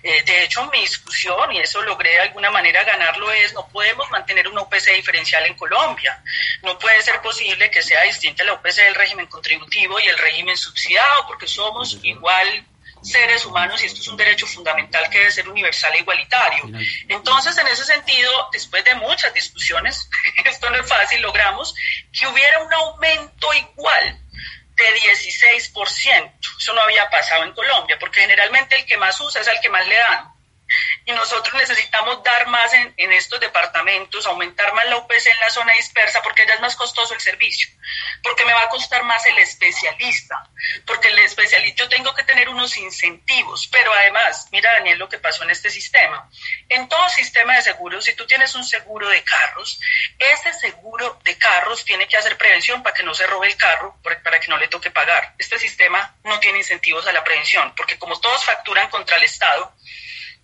[0.02, 4.08] Eh, de hecho, mi discusión, y eso logré de alguna manera ganarlo, es no podemos
[4.10, 6.22] mantener una UPC diferencial en Colombia.
[6.62, 10.56] No puede ser posible que sea distinta la UPC del régimen contributivo y el régimen
[10.56, 12.66] subsidiado, porque somos igual
[13.02, 16.64] seres humanos y esto es un derecho fundamental que debe ser universal e igualitario.
[17.08, 20.08] Entonces, en ese sentido, después de muchas discusiones,
[20.44, 21.74] esto no es fácil, logramos
[22.12, 24.20] que hubiera un aumento igual
[24.76, 26.32] de 16%.
[26.58, 29.68] Eso no había pasado en Colombia, porque generalmente el que más usa es el que
[29.68, 30.39] más le dan
[31.04, 35.72] y nosotros necesitamos dar más en, estos departamentos, aumentar más la UPC en la zona
[35.74, 37.68] dispersa porque ya es más costoso el servicio,
[38.22, 40.48] porque me va a costar más el especialista,
[40.86, 45.18] porque el especialista yo tengo que tener unos incentivos, pero además, mira Daniel lo que
[45.18, 46.28] pasó en este sistema.
[46.68, 49.80] En todo sistema de seguros, si tú tienes un seguro de carros,
[50.18, 53.96] ese seguro de carros tiene que hacer prevención para que no se robe el carro,
[54.02, 55.34] para que no le toque pagar.
[55.38, 59.74] Este sistema no tiene incentivos a la prevención, porque como todos facturan contra el Estado,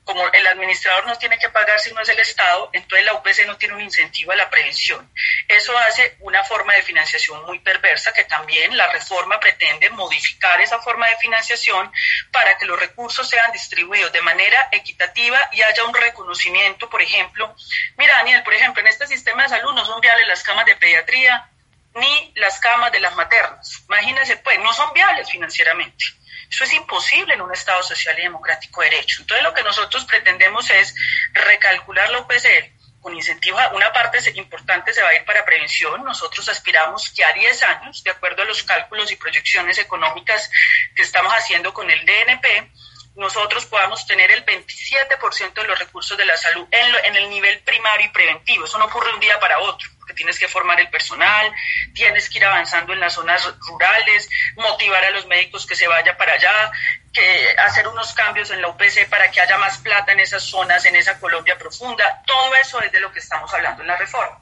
[0.06, 3.44] como el administrador no tiene que pagar si no es el Estado, entonces la UPC
[3.44, 5.10] no tiene un incentivo a la prevención.
[5.48, 10.78] Eso hace una forma de financiación muy perversa que también la reforma pretende modificar esa
[10.78, 11.90] forma de financiación
[12.30, 17.56] para que los recursos sean distribuidos de manera equitativa y haya un reconocimiento, por ejemplo.
[17.96, 20.76] Mira, Daniel, por ejemplo, en este sistema de salud no son viables las camas de
[20.76, 21.50] pediatría
[21.96, 23.82] ni las camas de las maternas.
[23.88, 26.04] Imagínense, pues, no son viables financieramente.
[26.50, 29.22] Eso es imposible en un Estado social y democrático de derecho.
[29.22, 30.94] Entonces lo que nosotros pretendemos es
[31.32, 36.02] recalcular la UPCL con incentivos, una parte importante se va a ir para prevención.
[36.02, 40.50] Nosotros aspiramos que a 10 años, de acuerdo a los cálculos y proyecciones económicas
[40.92, 42.68] que estamos haciendo con el DNP,
[43.14, 47.60] nosotros podamos tener el 27% de los recursos de la salud en, en, el nivel
[47.60, 48.64] primario y preventivo.
[48.64, 51.52] Eso no ocurre un día para otro, porque tienes que formar el personal,
[51.92, 56.16] tienes que ir avanzando en las zonas rurales, motivar a los médicos que se vayan
[56.16, 56.70] para allá,
[57.12, 57.20] que
[57.58, 60.94] hacer unos cambios en la UPC para que haya más plata en esas zonas, en
[60.94, 62.22] esa Colombia profunda.
[62.24, 64.38] Todo eso es de lo que estamos hablando en la reforma.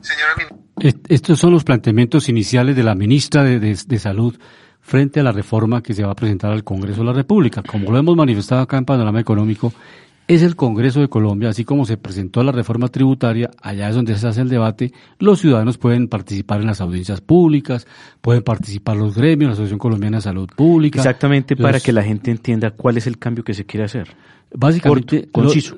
[0.00, 0.34] Señora
[1.08, 4.36] Estos son los planteamientos iniciales de la ministra de, de, de Salud
[4.80, 7.62] frente a la reforma que se va a presentar al Congreso de la República.
[7.62, 9.72] Como lo hemos manifestado acá en Panorama Económico,
[10.28, 14.16] es el Congreso de Colombia, así como se presentó la reforma tributaria, allá es donde
[14.16, 17.86] se hace el debate, los ciudadanos pueden participar en las audiencias públicas,
[18.20, 20.98] pueden participar los gremios, la Asociación Colombiana de Salud Pública.
[20.98, 24.08] Exactamente para que la gente entienda cuál es el cambio que se quiere hacer.
[24.52, 25.28] Básicamente,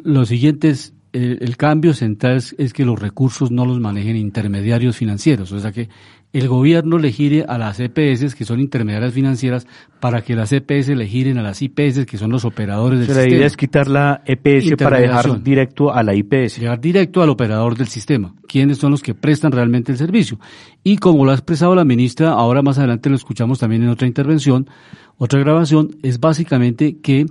[0.05, 5.53] lo, siguiente es, el, cambio central es, que los recursos no los manejen intermediarios financieros,
[5.53, 5.89] o sea que
[6.33, 9.67] el gobierno le gire a las EPS, que son intermediarias financieras,
[9.99, 13.29] para que las EPS le giren a las IPS, que son los operadores del sistema.
[13.29, 16.61] La idea es quitar la EPS para dejar directo a la IPS.
[16.61, 18.35] Dejar directo al operador del sistema.
[18.47, 20.38] ¿Quiénes son los que prestan realmente el servicio?
[20.85, 24.07] Y como lo ha expresado la ministra, ahora más adelante lo escuchamos también en otra
[24.07, 24.69] intervención,
[25.17, 27.27] otra grabación, es básicamente que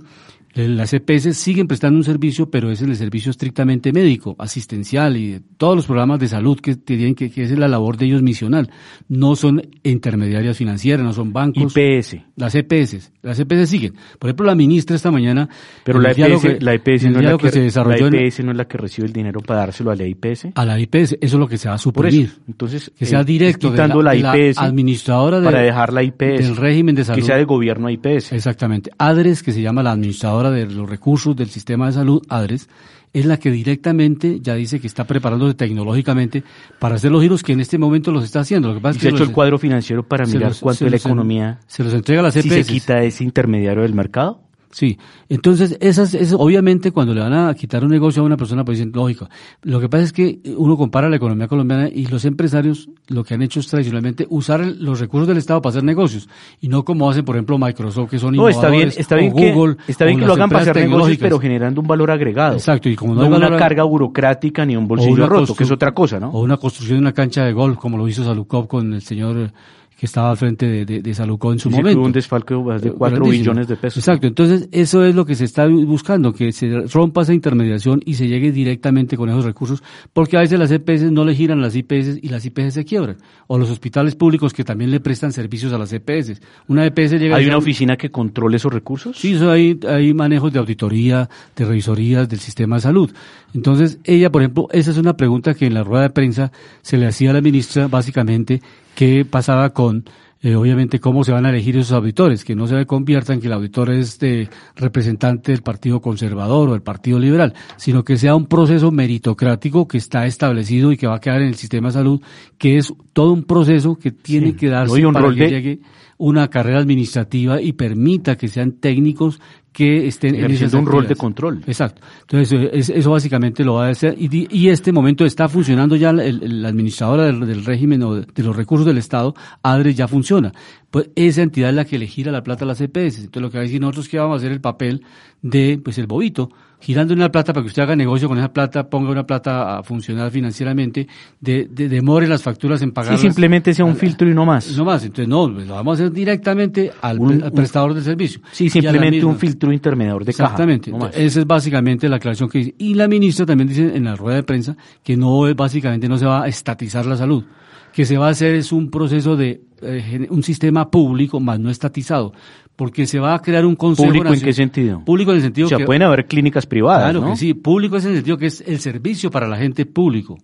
[0.54, 5.76] las EPS siguen prestando un servicio, pero es el servicio estrictamente médico, asistencial y todos
[5.76, 8.70] los programas de salud que tienen que, que es la labor de ellos misional.
[9.08, 11.76] No son intermediarias financieras, no son bancos.
[11.76, 12.16] IPS.
[12.36, 13.12] Las EPS.
[13.22, 13.94] Las EPS siguen.
[14.18, 15.48] Por ejemplo, la ministra esta mañana.
[15.84, 18.56] Pero la EPS, la EPS, no, es la que, se desarrolló la EPS no es
[18.56, 20.48] la que recibe el dinero para dárselo a la IPS.
[20.54, 22.32] A la IPS, eso es lo que se va a suprimir.
[22.48, 23.70] Entonces, que sea eh, directo.
[23.70, 24.58] Quitando la, IPS.
[24.58, 26.18] administradora para dejar la IPS.
[26.18, 27.20] Del régimen de salud.
[27.20, 28.32] Que sea de gobierno IPS.
[28.32, 28.90] Exactamente.
[28.98, 32.68] ADRES, que se llama la administradora de los recursos del sistema de salud, ADRES,
[33.12, 36.44] es la que directamente ya dice que está preparándose tecnológicamente
[36.78, 38.68] para hacer los giros que en este momento los está haciendo.
[38.68, 40.90] Lo que pasa es que se ha hecho el cuadro financiero para mirar cuánto es
[40.90, 41.60] la economía.
[41.66, 42.30] Se los entrega a.
[42.30, 44.47] Si se quita ese intermediario del mercado.
[44.70, 44.98] Sí,
[45.30, 48.78] entonces esas, es obviamente cuando le van a quitar un negocio a una persona, pues
[48.78, 49.28] dicen, lógico.
[49.62, 53.34] Lo que pasa es que uno compara la economía colombiana y los empresarios lo que
[53.34, 56.28] han hecho es tradicionalmente usar los recursos del Estado para hacer negocios
[56.60, 59.76] y no como hacen, por ejemplo, Microsoft, que son no, está bien, está bien Google.
[59.76, 62.54] Que, está bien que lo hagan para hacer negocios, pero generando un valor agregado.
[62.54, 65.92] Exacto, y como no, hay una carga burocrática ni un bolsillo roto, que es otra
[65.92, 66.28] cosa, ¿no?
[66.30, 69.50] O una construcción de una cancha de golf, como lo hizo Salukov con el señor
[69.98, 72.00] que estaba al frente de, de, de Salucó en su momento.
[72.00, 73.98] un desfalque de 4 billones de pesos.
[73.98, 78.14] Exacto, entonces eso es lo que se está buscando, que se rompa esa intermediación y
[78.14, 79.82] se llegue directamente con esos recursos,
[80.12, 83.16] porque a veces las EPS no le giran las IPS y las IPS se quiebran,
[83.48, 86.40] o los hospitales públicos que también le prestan servicios a las EPS.
[86.68, 89.18] Una EPS llega ¿Hay una oficina que controle esos recursos?
[89.18, 93.10] Sí, eso hay, hay manejos de auditoría, de revisorías del sistema de salud.
[93.52, 96.98] Entonces, ella, por ejemplo, esa es una pregunta que en la rueda de prensa se
[96.98, 98.60] le hacía a la ministra, básicamente,
[98.98, 100.06] qué pasaba con,
[100.42, 103.52] eh, obviamente, cómo se van a elegir esos auditores, que no se conviertan que el
[103.52, 108.46] auditor es de representante del Partido Conservador o del Partido Liberal, sino que sea un
[108.46, 112.20] proceso meritocrático que está establecido y que va a quedar en el sistema de salud,
[112.58, 115.80] que es todo un proceso que tiene que darse para que llegue
[116.18, 119.40] una carrera administrativa y permita que sean técnicos
[119.72, 121.62] que estén en un rol de control.
[121.66, 122.02] Exacto.
[122.22, 124.16] Entonces, eso básicamente lo va a hacer.
[124.18, 128.84] Y, y este momento está funcionando ya la administradora del, régimen o de, los recursos
[128.84, 130.52] del Estado, ADRES, ya funciona.
[130.90, 133.20] Pues esa entidad es la que le gira la plata a las EPS.
[133.20, 135.04] Entonces, lo que va a decir nosotros que vamos a hacer el papel
[135.42, 138.88] de, pues, el bobito girando una plata para que usted haga negocio con esa plata,
[138.88, 141.06] ponga una plata a funcionar financieramente,
[141.40, 143.16] de, de demore las facturas en pagar.
[143.16, 144.76] Sí, simplemente sea un filtro y no más.
[144.76, 147.18] No más, entonces no, lo vamos a hacer directamente al,
[147.52, 148.40] prestador del servicio.
[148.52, 150.52] Sí, simplemente un filtro intermediador de caja.
[150.52, 152.74] Exactamente, esa es básicamente la aclaración que dice.
[152.78, 156.26] Y la ministra también dice en la rueda de prensa que no, básicamente no se
[156.26, 157.44] va a estatizar la salud
[157.92, 161.70] que se va a hacer es un proceso de eh, un sistema público más no
[161.70, 162.32] estatizado,
[162.78, 165.66] porque se va a crear un consejo público en qué sentido público en el sentido
[165.66, 168.62] o sea, pueden haber clínicas privadas claro que sí público en el sentido que es
[168.64, 170.38] el servicio para la gente público.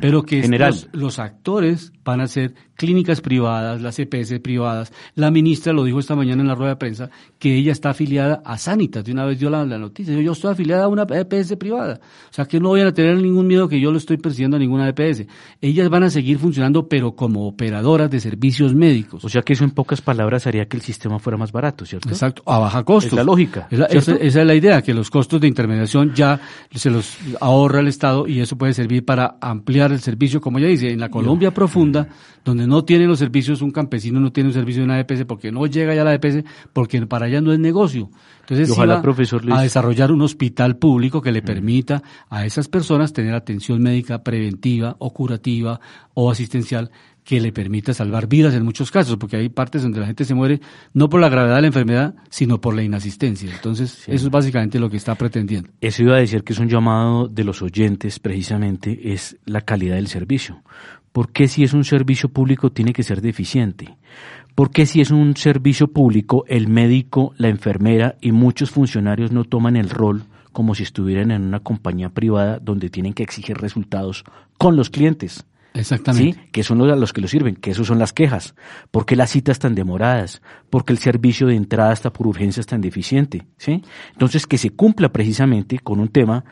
[0.00, 0.46] Pero que
[0.92, 4.92] los actores van a ser clínicas privadas, las EPS privadas.
[5.14, 8.42] La ministra lo dijo esta mañana en la rueda de prensa que ella está afiliada
[8.44, 9.04] a Sanitas.
[9.04, 10.14] De una vez dio la, noticia.
[10.14, 12.00] Yo, yo, estoy afiliada a una EPS privada.
[12.30, 14.60] O sea que no vayan a tener ningún miedo que yo lo estoy persiguiendo a
[14.60, 15.26] ninguna EPS.
[15.60, 19.24] Ellas van a seguir funcionando, pero como operadoras de servicios médicos.
[19.24, 22.08] O sea que eso en pocas palabras haría que el sistema fuera más barato, ¿cierto?
[22.08, 23.08] Exacto, a baja costo.
[23.08, 23.66] Es la lógica.
[23.70, 26.40] esa, esa, es la idea, que los costos de intermediación ya
[26.72, 30.66] se los ahorra el Estado y eso puede servir para ampliar el servicio, como ya
[30.66, 32.08] dice, en la Colombia profunda
[32.44, 35.52] donde no tiene los servicios, un campesino no tiene un servicio de una EPS porque
[35.52, 38.08] no llega ya a la EPS, porque para allá no es negocio.
[38.40, 43.34] Entonces, ojalá, profesor a desarrollar un hospital público que le permita a esas personas tener
[43.34, 45.80] atención médica preventiva o curativa
[46.14, 46.90] o asistencial
[47.26, 50.32] que le permita salvar vidas en muchos casos, porque hay partes donde la gente se
[50.32, 50.60] muere
[50.94, 53.52] no por la gravedad de la enfermedad, sino por la inasistencia.
[53.52, 55.68] Entonces, eso es básicamente lo que está pretendiendo.
[55.80, 59.96] Eso iba a decir que es un llamado de los oyentes, precisamente, es la calidad
[59.96, 60.62] del servicio.
[61.10, 63.96] ¿Por qué si es un servicio público tiene que ser deficiente?
[64.54, 69.42] ¿Por qué si es un servicio público el médico, la enfermera y muchos funcionarios no
[69.42, 74.22] toman el rol como si estuvieran en una compañía privada donde tienen que exigir resultados
[74.58, 75.44] con los clientes?
[75.76, 76.40] Exactamente.
[76.40, 76.48] ¿Sí?
[76.52, 78.54] Que son los los que lo sirven, que esos son las quejas.
[78.90, 80.42] ¿Por qué las citas tan demoradas?
[80.70, 83.46] ¿Por qué el servicio de entrada hasta por urgencia es tan deficiente?
[83.56, 83.82] ¿Sí?
[84.12, 86.44] Entonces, que se cumpla precisamente con un tema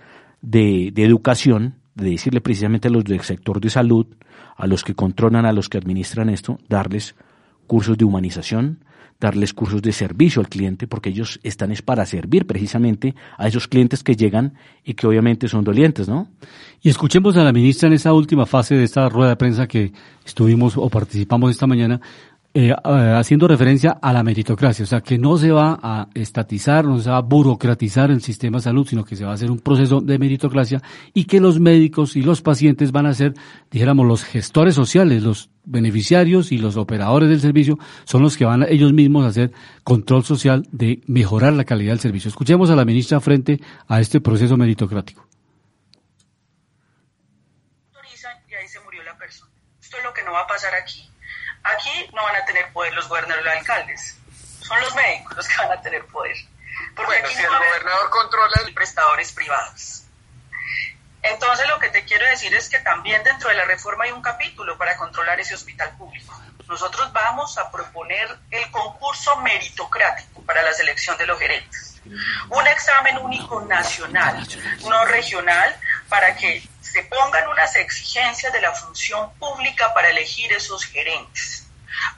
[0.42, 4.06] de, de educación, de decirle precisamente a los del sector de salud,
[4.56, 7.14] a los que controlan, a los que administran esto, darles
[7.66, 8.84] cursos de humanización,
[9.20, 13.68] darles cursos de servicio al cliente, porque ellos están es para servir precisamente a esos
[13.68, 16.28] clientes que llegan y que obviamente son dolientes, ¿no?
[16.82, 19.92] Y escuchemos a la ministra en esa última fase de esta rueda de prensa que
[20.24, 22.00] estuvimos o participamos esta mañana,
[22.56, 26.84] eh, eh, haciendo referencia a la meritocracia, o sea, que no se va a estatizar,
[26.84, 29.50] no se va a burocratizar el sistema de salud, sino que se va a hacer
[29.50, 30.80] un proceso de meritocracia
[31.12, 33.34] y que los médicos y los pacientes van a ser,
[33.72, 38.62] dijéramos, los gestores sociales, los beneficiarios y los operadores del servicio son los que van
[38.62, 39.50] a ellos mismos a hacer
[39.82, 42.28] control social de mejorar la calidad del servicio.
[42.28, 45.26] Escuchemos a la ministra frente a este proceso meritocrático.
[51.64, 54.18] Aquí no van a tener poder los gobernadores y los alcaldes.
[54.60, 56.36] Son los médicos los que van a tener poder.
[56.94, 58.74] Porque bueno, aquí si el gobernador controla el...
[58.74, 60.02] prestadores privados.
[61.22, 64.20] Entonces lo que te quiero decir es que también dentro de la reforma hay un
[64.20, 66.38] capítulo para controlar ese hospital público.
[66.68, 72.00] Nosotros vamos a proponer el concurso meritocrático para la selección de los gerentes.
[72.50, 74.46] Un examen único nacional,
[74.86, 75.74] no regional,
[76.08, 76.62] para que
[76.94, 81.66] se pongan unas exigencias de la función pública para elegir esos gerentes.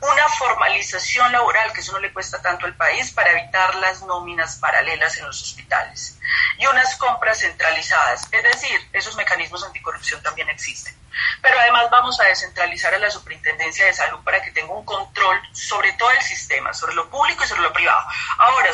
[0.02, 4.56] Una formalización laboral, que eso no le cuesta tanto al país, para evitar las nóminas
[4.56, 6.18] paralelas en los hospitales.
[6.58, 10.94] Y unas compras centralizadas, es decir, esos mecanismos anticorrupción también existen.
[11.40, 15.40] Pero además vamos a descentralizar a la Superintendencia de Salud para que tenga un control
[15.52, 18.06] sobre todo el sistema, sobre lo público y sobre lo privado.
[18.36, 18.72] Ahora,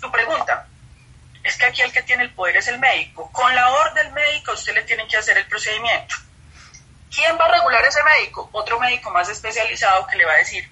[0.00, 0.68] tu pregunta,
[1.42, 3.30] es que aquí el que tiene el poder es el médico.
[3.32, 6.14] Con la orden médica usted le tiene que hacer el procedimiento.
[7.14, 8.48] ¿Quién va a regular ese médico?
[8.52, 10.70] Otro médico más especializado que le va a decir,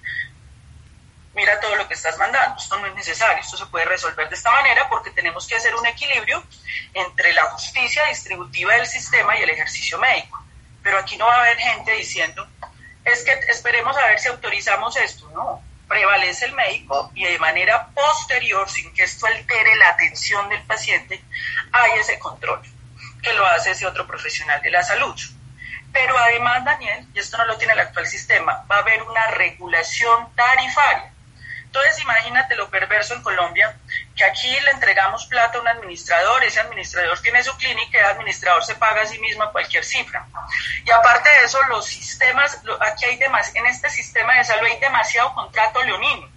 [1.33, 4.35] mira todo lo que estás mandando, esto no es necesario, esto se puede resolver de
[4.35, 6.43] esta manera porque tenemos que hacer un equilibrio
[6.93, 10.43] entre la justicia distributiva del sistema y el ejercicio médico.
[10.81, 12.47] Pero aquí no va a haber gente diciendo,
[13.05, 15.29] es que esperemos a ver si autorizamos esto.
[15.29, 20.61] No, prevalece el médico y de manera posterior, sin que esto altere la atención del
[20.63, 21.21] paciente,
[21.73, 22.61] hay ese control
[23.21, 25.13] que lo hace ese otro profesional de la salud.
[25.91, 29.27] Pero además, Daniel, y esto no lo tiene el actual sistema, va a haber una
[29.31, 31.10] regulación tarifaria.
[31.73, 33.73] Entonces, imagínate lo perverso en Colombia,
[34.13, 38.61] que aquí le entregamos plata a un administrador, ese administrador tiene su clínica, el administrador
[38.65, 40.27] se paga a sí mismo cualquier cifra.
[40.85, 44.79] Y aparte de eso, los sistemas, aquí hay demás, en este sistema de salud hay
[44.81, 46.29] demasiado contrato leonino.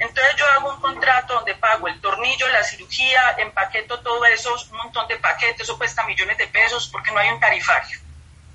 [0.00, 4.76] Entonces yo hago un contrato donde pago el tornillo, la cirugía, empaqueto todo eso, un
[4.76, 7.96] montón de paquetes, eso cuesta millones de pesos porque no hay un tarifario.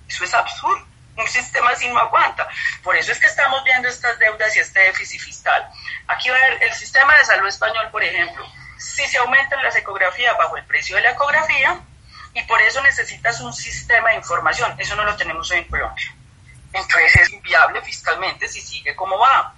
[0.05, 0.85] Eso es absurdo.
[1.17, 2.47] Un sistema así no aguanta.
[2.84, 5.69] Por eso es que estamos viendo estas deudas y este déficit fiscal.
[6.08, 8.45] Aquí va a ver el sistema de salud español, por ejemplo,
[8.78, 11.80] si se aumentan las ecografías bajo el precio de la ecografía
[12.34, 14.75] y por eso necesitas un sistema de información.
[14.78, 16.13] Eso no lo tenemos hoy en Colombia.
[16.73, 19.56] Entonces es inviable fiscalmente si sigue como va.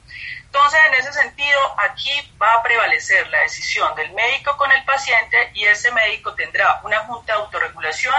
[0.47, 5.51] Entonces, en ese sentido, aquí va a prevalecer la decisión del médico con el paciente
[5.53, 8.15] y ese médico tendrá una junta de autorregulación,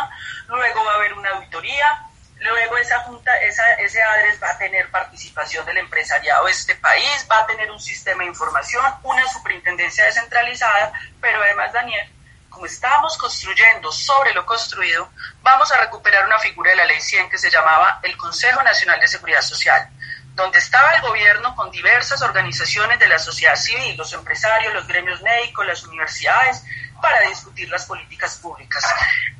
[0.47, 2.07] luego va a haber una auditoría,
[2.41, 7.27] luego esa junta, esa, ese ADRES va a tener participación del empresariado de este país,
[7.31, 12.09] va a tener un sistema de información, una superintendencia descentralizada, pero además, Daniel,
[12.49, 15.11] como estamos construyendo sobre lo construido,
[15.43, 18.99] vamos a recuperar una figura de la ley 100 que se llamaba el Consejo Nacional
[19.01, 19.89] de Seguridad Social,
[20.35, 25.21] donde estaba el gobierno con diversas organizaciones de la sociedad civil, los empresarios, los gremios
[25.23, 26.65] médicos, las universidades,
[27.01, 28.85] para discutir las políticas públicas.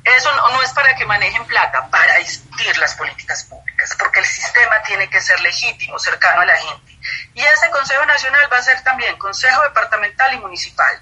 [0.03, 4.81] Eso no, es para que manejen plata, para discutir las políticas públicas, porque el sistema
[4.83, 6.97] tiene que ser legítimo, cercano a la gente.
[7.33, 11.01] Y ese Consejo Nacional va a ser también Consejo Departamental y Municipal,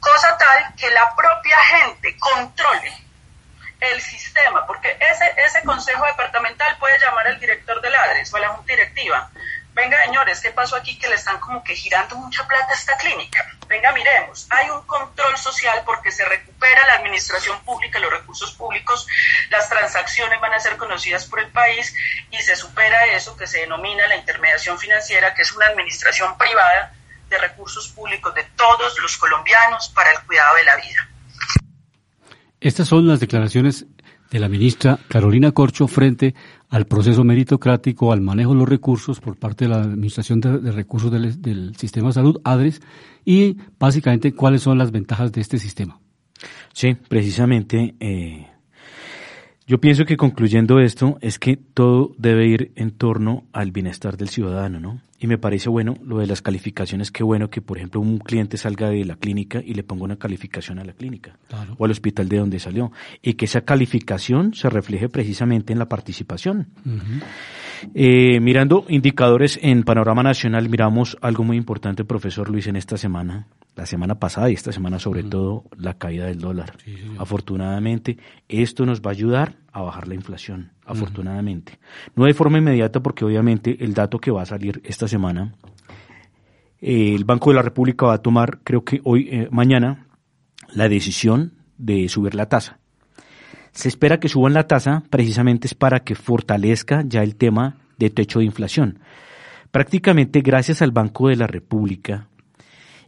[0.00, 2.92] cosa tal que la propia gente controle
[3.80, 8.40] el sistema, porque ese, ese consejo departamental puede llamar al director del ADRES o a
[8.40, 9.30] la junta directiva,
[9.74, 12.96] venga señores, ¿qué pasó aquí que le están como que girando mucha plata a esta
[12.96, 13.46] clínica?
[13.68, 19.06] Venga, miremos, hay un control social porque se recupera la administración pública, los recursos públicos,
[19.50, 21.94] las transacciones van a ser conocidas por el país
[22.30, 26.92] y se supera eso que se denomina la intermediación financiera, que es una administración privada
[27.30, 31.08] de recursos públicos de todos los colombianos para el cuidado de la vida.
[32.60, 33.86] Estas son las declaraciones
[34.30, 36.34] de la ministra Carolina Corcho frente
[36.72, 41.12] al proceso meritocrático, al manejo de los recursos por parte de la Administración de, Recursos
[41.12, 42.80] del, Sistema de Salud, ADRES,
[43.26, 46.00] y básicamente cuáles son las ventajas de este sistema.
[46.72, 48.46] Sí, precisamente eh,
[49.66, 54.30] yo pienso que concluyendo esto es que todo debe ir en torno al bienestar del
[54.30, 55.02] ciudadano, ¿no?
[55.22, 58.56] Y me parece bueno lo de las calificaciones, qué bueno que por ejemplo un cliente
[58.56, 61.38] salga de la clínica y le ponga una calificación a la clínica
[61.78, 62.90] o al hospital de donde salió
[63.22, 66.66] y que esa calificación se refleje precisamente en la participación.
[67.94, 73.48] Eh, mirando indicadores en panorama nacional, miramos algo muy importante, profesor Luis, en esta semana,
[73.74, 76.76] la semana pasada y esta semana sobre todo, la caída del dólar.
[77.18, 78.18] Afortunadamente,
[78.48, 81.78] esto nos va a ayudar a bajar la inflación, afortunadamente.
[82.14, 85.54] No de forma inmediata porque obviamente el dato que va a salir esta semana,
[86.80, 90.06] eh, el Banco de la República va a tomar, creo que hoy, eh, mañana,
[90.72, 92.81] la decisión de subir la tasa.
[93.72, 98.10] Se espera que suban la tasa precisamente es para que fortalezca ya el tema de
[98.10, 98.98] techo de inflación.
[99.70, 102.28] Prácticamente gracias al Banco de la República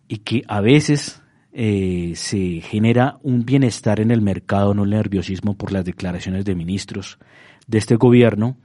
[0.09, 5.55] y que a veces eh, se genera un bienestar en el mercado, no el nerviosismo
[5.55, 7.19] por las declaraciones de ministros
[7.67, 8.57] de este gobierno,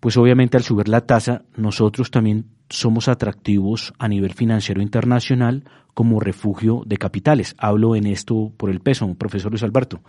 [0.00, 5.64] pues obviamente al subir la tasa nosotros también somos atractivos a nivel financiero internacional
[5.94, 7.54] como refugio de capitales.
[7.58, 10.00] Hablo en esto por el peso, profesor Luis Alberto.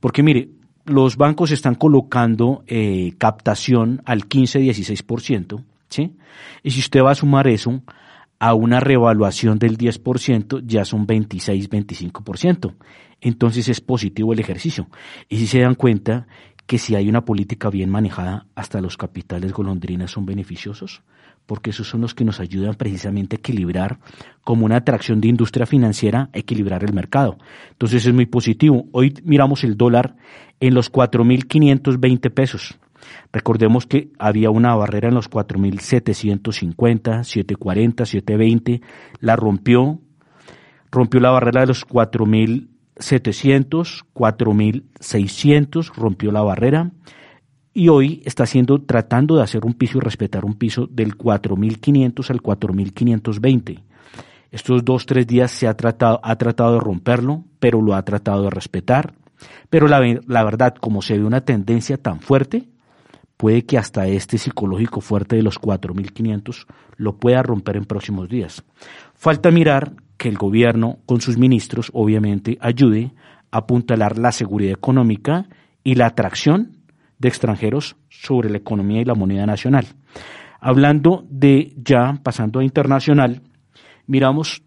[0.00, 0.48] Porque mire,
[0.86, 6.16] los bancos están colocando eh, captación al 15-16%, ¿sí?
[6.62, 7.82] Y si usted va a sumar eso
[8.38, 12.74] a una revaluación del 10%, ya son 26-25%.
[13.20, 14.88] Entonces es positivo el ejercicio.
[15.28, 16.26] Y si se dan cuenta
[16.66, 21.02] que si hay una política bien manejada, hasta los capitales golondrinas son beneficiosos
[21.46, 24.00] porque esos son los que nos ayudan precisamente a equilibrar,
[24.42, 27.38] como una atracción de industria financiera, equilibrar el mercado.
[27.70, 28.86] Entonces es muy positivo.
[28.92, 30.16] Hoy miramos el dólar
[30.60, 32.78] en los 4.520 pesos.
[33.32, 38.82] Recordemos que había una barrera en los 4.750, 740, 720,
[39.20, 40.00] la rompió,
[40.90, 46.90] rompió la barrera de los 4.700, 4.600, rompió la barrera
[47.76, 52.30] y hoy está haciendo, tratando de hacer un piso y respetar un piso del 4.500
[52.30, 53.82] al 4.520.
[54.50, 58.44] Estos dos, tres días se ha tratado, ha tratado de romperlo, pero lo ha tratado
[58.44, 59.12] de respetar.
[59.68, 62.64] Pero la, la verdad, como se ve una tendencia tan fuerte,
[63.36, 66.64] puede que hasta este psicológico fuerte de los 4.500
[66.96, 68.64] lo pueda romper en próximos días.
[69.12, 73.12] Falta mirar que el gobierno, con sus ministros, obviamente, ayude
[73.50, 75.46] a apuntalar la seguridad económica
[75.84, 76.75] y la atracción
[77.18, 79.86] de extranjeros sobre la economía y la moneda nacional.
[80.60, 83.42] Hablando de ya, pasando a internacional,
[84.06, 84.62] miramos,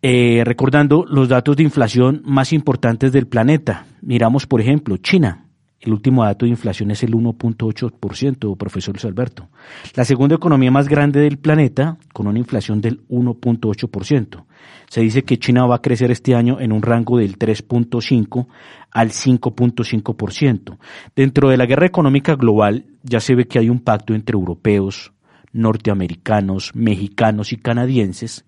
[0.00, 3.86] eh, recordando los datos de inflación más importantes del planeta.
[4.00, 5.41] Miramos, por ejemplo, China.
[5.82, 9.48] El último dato de inflación es el 1.8%, profesor Luis Alberto.
[9.96, 14.44] La segunda economía más grande del planeta, con una inflación del 1.8%.
[14.88, 18.46] Se dice que China va a crecer este año en un rango del 3.5
[18.92, 20.78] al 5.5%.
[21.16, 25.12] Dentro de la guerra económica global ya se ve que hay un pacto entre europeos,
[25.52, 28.44] norteamericanos, mexicanos y canadienses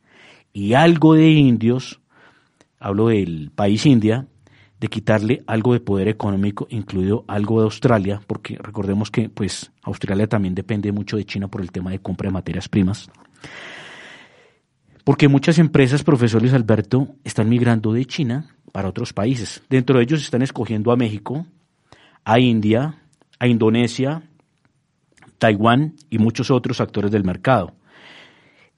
[0.53, 2.01] y algo de indios,
[2.78, 4.28] hablo del país India,
[4.85, 10.26] de quitarle algo de poder económico, incluido algo de Australia, porque recordemos que pues Australia
[10.26, 13.09] también depende mucho de China por el tema de compra de materias primas.
[15.03, 19.62] Porque muchas empresas, profesores Alberto, están migrando de China para otros países.
[19.70, 21.47] Dentro de ellos están escogiendo a México,
[22.22, 22.99] a India,
[23.39, 24.20] a Indonesia,
[25.39, 27.72] Taiwán y muchos otros actores del mercado.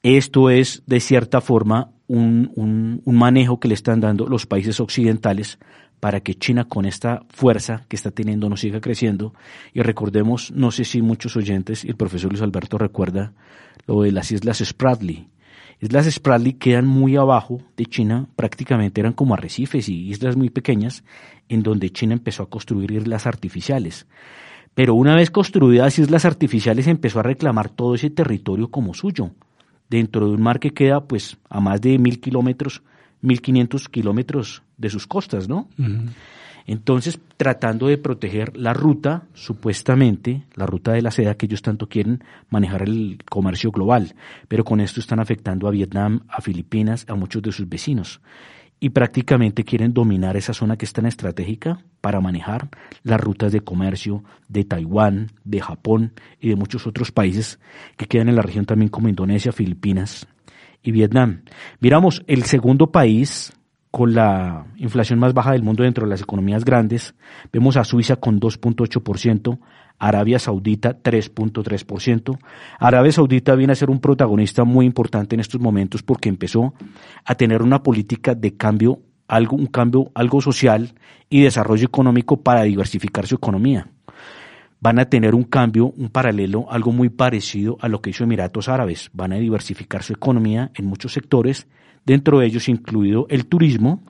[0.04, 5.58] Esto es, de cierta forma, un, manejo que le están dando los países occidentales
[6.00, 9.34] para que China con esta fuerza que está teniendo no siga creciendo.
[9.72, 13.32] Y recordemos, no sé si muchos oyentes, el profesor Luis Alberto recuerda
[13.86, 15.28] lo de las Islas Spratly,
[15.78, 21.04] Islas Spratly quedan muy abajo de China, prácticamente eran como arrecifes y islas muy pequeñas,
[21.50, 24.06] en donde China empezó a construir islas artificiales.
[24.74, 29.32] Pero una vez construidas islas artificiales empezó a reclamar todo ese territorio como suyo,
[29.90, 32.82] dentro de un mar que queda pues a más de mil kilómetros
[33.22, 35.68] 1.500 kilómetros de sus costas, ¿no?
[36.66, 41.88] Entonces, tratando de proteger la ruta, supuestamente, la ruta de la seda que ellos tanto
[41.88, 44.14] quieren manejar el comercio global,
[44.48, 48.20] pero con esto están afectando a Vietnam, a Filipinas, a muchos de sus vecinos.
[48.80, 52.68] Y prácticamente quieren dominar esa zona que es tan estratégica para manejar
[53.04, 57.58] las rutas de comercio de Taiwán, de Japón y de muchos otros países
[57.96, 60.26] que quedan en la región también como Indonesia, Filipinas
[60.82, 61.42] y Vietnam.
[61.80, 63.52] Miramos, el segundo país
[63.96, 67.14] con la inflación más baja del mundo dentro de las economías grandes.
[67.50, 69.58] Vemos a Suiza con 2.8%,
[69.98, 72.38] Arabia Saudita 3.3%.
[72.78, 76.74] Arabia Saudita viene a ser un protagonista muy importante en estos momentos porque empezó
[77.24, 80.92] a tener una política de cambio, algo, un cambio algo social
[81.30, 83.88] y desarrollo económico para diversificar su economía.
[84.80, 88.68] Van a tener un cambio, un paralelo, algo muy parecido a lo que hizo Emiratos
[88.68, 89.10] Árabes.
[89.12, 91.66] Van a diversificar su economía en muchos sectores
[92.04, 94.02] dentro de ellos incluido el turismo,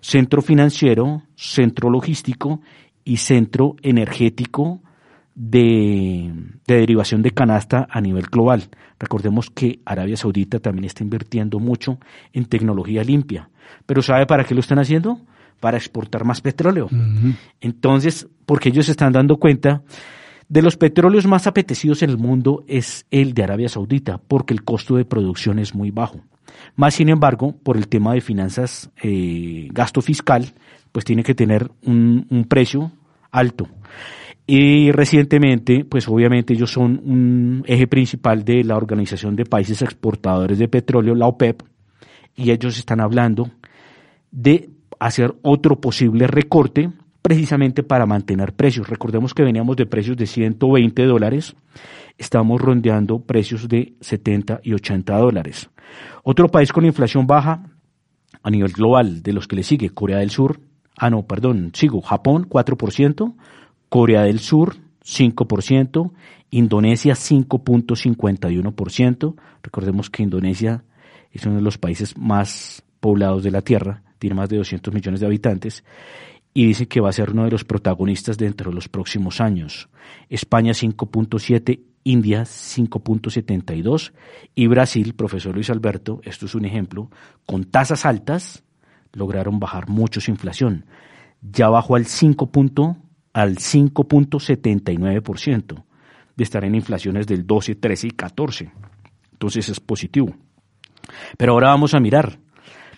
[0.00, 2.60] centro financiero, centro logístico
[3.04, 4.82] y centro energético
[5.34, 6.32] de,
[6.66, 8.68] derivación de canasta a nivel global.
[8.98, 11.98] Recordemos que Arabia Saudita también está invirtiendo mucho
[12.32, 13.50] en tecnología limpia.
[13.86, 15.20] Pero ¿sabe para qué lo están haciendo?
[15.60, 16.88] Para exportar más petróleo.
[17.60, 19.82] Entonces, porque ellos se están dando cuenta
[20.50, 24.64] de los petróleos más apetecidos en el mundo es el de Arabia Saudita, porque el
[24.64, 26.22] costo de producción es muy bajo.
[26.74, 30.52] Más sin embargo, por el tema de finanzas, eh, gasto fiscal,
[30.90, 32.90] pues tiene que tener un, precio
[33.30, 33.68] alto.
[34.44, 40.58] Y recientemente, pues obviamente ellos son un eje principal de la Organización de Países Exportadores
[40.58, 41.62] de Petróleo, la OPEP,
[42.34, 43.50] y ellos están hablando
[44.32, 44.68] de
[45.00, 46.92] hacer otro posible recorte
[47.22, 48.88] precisamente para mantener precios.
[48.88, 51.56] Recordemos que veníamos de precios de 120 dólares,
[52.16, 55.68] estamos rondeando precios de 70 y 80 dólares.
[56.22, 57.64] Otro país con inflación baja
[58.42, 60.60] a nivel global de los que le sigue, Corea del Sur,
[60.96, 63.34] ah no, perdón, sigo, Japón 4%,
[63.88, 66.12] Corea del Sur 5%,
[66.50, 70.84] Indonesia 5.51%, recordemos que Indonesia
[71.32, 75.18] es uno de los países más poblados de la Tierra, tiene más de 200 millones
[75.18, 75.82] de habitantes,
[76.54, 79.88] y dice que va a ser uno de los protagonistas dentro de los próximos años.
[80.28, 84.12] España 5.7 India 5.72
[84.54, 87.10] y Brasil, profesor Luis Alberto, esto es un ejemplo,
[87.44, 88.62] con tasas altas
[89.12, 90.86] lograron bajar mucho su inflación.
[91.42, 92.48] Ya bajó al 5.
[93.32, 95.84] al 5.79%
[96.36, 98.72] de estar en inflaciones del 12, 13 y 14.
[99.32, 100.34] Entonces es positivo.
[101.36, 102.38] Pero ahora vamos a mirar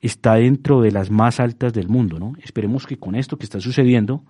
[0.00, 2.32] Está dentro de las más altas del mundo, ¿no?
[2.42, 4.24] Esperemos que con esto que está sucediendo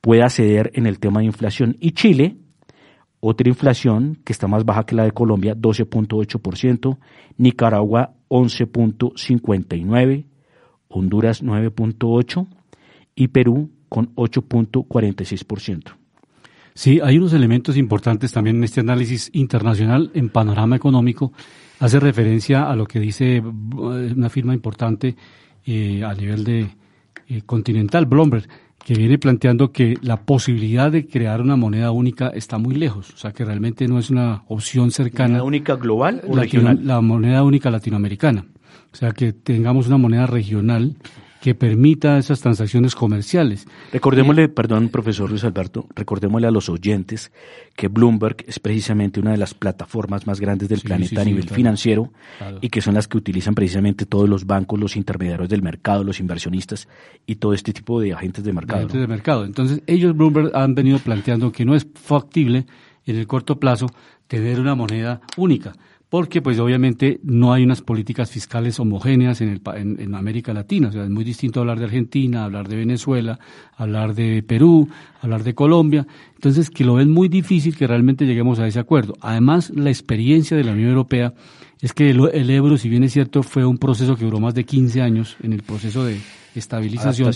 [0.00, 1.76] pueda ceder en el tema de inflación.
[1.78, 2.38] Y Chile,
[3.20, 6.96] otra inflación que está más baja que la de Colombia, 12.8%,
[7.36, 10.24] Nicaragua 11.59%,
[10.88, 12.46] Honduras 9.8%
[13.14, 15.92] y Perú con 8.46%.
[16.72, 21.34] Sí, hay unos elementos importantes también en este análisis internacional en panorama económico.
[21.78, 25.14] Hace referencia a lo que dice eh, una firma importante
[25.66, 26.70] eh, a nivel de
[27.28, 28.48] eh, continental, Bloomberg,
[28.82, 33.18] que viene planteando que la posibilidad de crear una moneda única está muy lejos, o
[33.18, 35.34] sea que realmente no es una opción cercana.
[35.34, 36.80] ¿Moneda única global o regional?
[36.82, 38.46] La moneda única latinoamericana,
[38.90, 40.96] o sea que tengamos una moneda regional
[41.42, 43.66] que permita esas transacciones comerciales.
[43.92, 47.32] Recordémosle, perdón, profesor Luis Alberto, recordémosle a los oyentes
[47.74, 52.12] que Bloomberg es precisamente una de las plataformas más grandes del planeta a nivel financiero
[52.60, 56.20] y que son las que utilizan precisamente todos los bancos, los intermediarios del mercado, los
[56.20, 56.86] inversionistas
[57.26, 58.78] y todo este tipo de agentes de mercado.
[58.78, 59.44] Agentes de mercado.
[59.44, 62.66] Entonces, ellos, Bloomberg, han venido planteando que no es factible
[63.04, 63.88] en el corto plazo
[64.40, 65.74] tener una moneda única
[66.08, 69.62] porque pues obviamente no hay unas políticas fiscales homogéneas en, el,
[69.98, 70.88] en, América Latina.
[70.88, 73.38] O sea, es muy distinto hablar de Argentina, hablar de Venezuela,
[73.76, 74.90] hablar de Perú,
[75.22, 76.06] hablar de Colombia.
[76.34, 79.14] Entonces, que lo ven muy difícil que realmente lleguemos a ese acuerdo.
[79.22, 81.32] Además, la experiencia de la Unión Europea
[81.80, 84.54] es que el, el euro, si bien es cierto, fue un proceso que duró más
[84.54, 86.18] de 15 años en el proceso de
[86.54, 87.32] estabilización.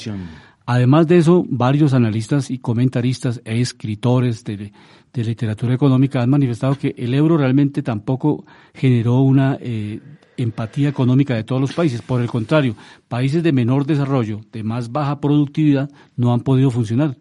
[0.66, 4.72] Además de eso, varios analistas y comentaristas e escritores de,
[5.14, 8.44] literatura económica han manifestado que el euro realmente tampoco
[8.74, 10.00] generó una eh,
[10.36, 12.02] empatía económica de todos los países.
[12.02, 12.74] Por el contrario,
[13.08, 17.16] países de menor desarrollo, de más baja productividad, no han podido funcionar.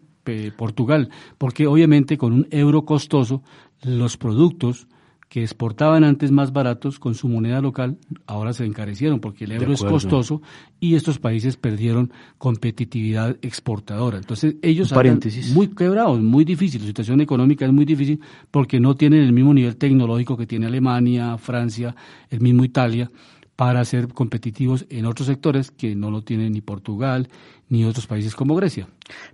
[0.56, 3.44] Portugal, porque obviamente con un euro costoso,
[3.82, 4.88] los productos
[5.28, 9.72] que exportaban antes más baratos con su moneda local, ahora se encarecieron porque el euro
[9.72, 10.40] es costoso
[10.78, 14.18] y estos países perdieron competitividad exportadora.
[14.18, 15.20] Entonces ellos están
[15.54, 18.20] muy quebrados, muy difícil, la situación económica es muy difícil
[18.50, 21.96] porque no tienen el mismo nivel tecnológico que tiene Alemania, Francia,
[22.30, 23.10] el mismo Italia
[23.56, 27.28] para ser competitivos en otros sectores que no lo tienen ni Portugal
[27.68, 28.86] ni otros países como Grecia.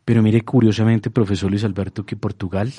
[0.05, 2.72] Pero mire curiosamente, profesor Luis Alberto, que Portugal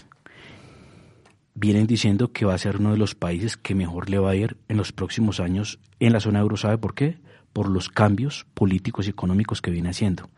[1.55, 4.35] vienen diciendo que va a ser uno de los países que mejor le va a
[4.35, 6.57] ir en los próximos años en la zona euro.
[6.57, 7.17] ¿Sabe por qué?
[7.53, 10.29] Por los cambios políticos y económicos que viene haciendo.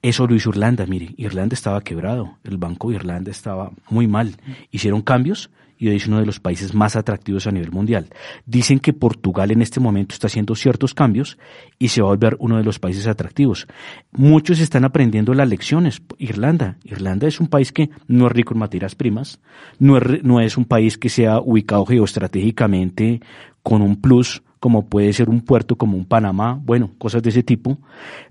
[0.00, 4.36] Eso lo hizo Irlanda, mire, Irlanda estaba quebrado, el Banco de Irlanda estaba muy mal.
[4.70, 5.50] Hicieron cambios
[5.82, 8.06] y es uno de los países más atractivos a nivel mundial.
[8.46, 11.38] Dicen que Portugal en este momento está haciendo ciertos cambios
[11.76, 13.66] y se va a volver uno de los países atractivos.
[14.12, 16.00] Muchos están aprendiendo las lecciones.
[16.18, 19.40] Irlanda, Irlanda es un país que no es rico en materias primas,
[19.80, 23.20] no es, no es un país que sea ubicado geoestratégicamente
[23.64, 27.42] con un plus como puede ser un puerto como un Panamá, bueno, cosas de ese
[27.42, 27.78] tipo,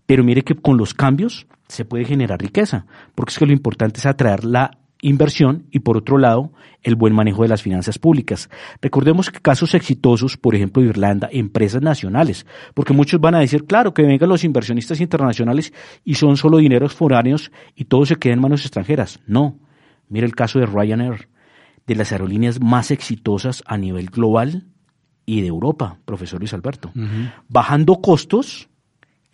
[0.06, 4.00] pero mire que con los cambios se puede generar riqueza, porque es que lo importante
[4.00, 6.52] es atraer la inversión y por otro lado
[6.84, 8.50] el buen manejo de las finanzas públicas.
[8.82, 13.66] Recordemos que casos exitosos, por ejemplo, de Irlanda, empresas nacionales, porque muchos van a decir,
[13.66, 15.74] claro, que vengan los inversionistas internacionales
[16.04, 19.20] y son solo dineros foráneos y todo se queda en manos extranjeras.
[19.28, 19.60] No,
[20.10, 21.30] mire el caso de Ryanair,
[21.86, 24.68] de las aerolíneas más exitosas a nivel global
[25.26, 26.92] y de Europa, profesor Luis Alberto.
[27.48, 28.70] Bajando costos,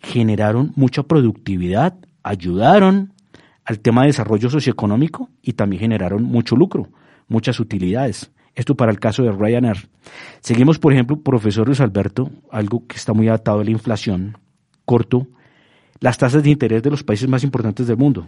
[0.00, 3.14] generaron mucha productividad, ayudaron
[3.68, 6.88] al tema de desarrollo socioeconómico y también generaron mucho lucro,
[7.28, 8.32] muchas utilidades.
[8.54, 9.90] Esto para el caso de Ryanair.
[10.40, 14.38] Seguimos, por ejemplo, profesor Luis Alberto, algo que está muy atado a la inflación,
[14.86, 15.26] corto,
[16.00, 18.26] las tasas de interés de los países más importantes del mundo.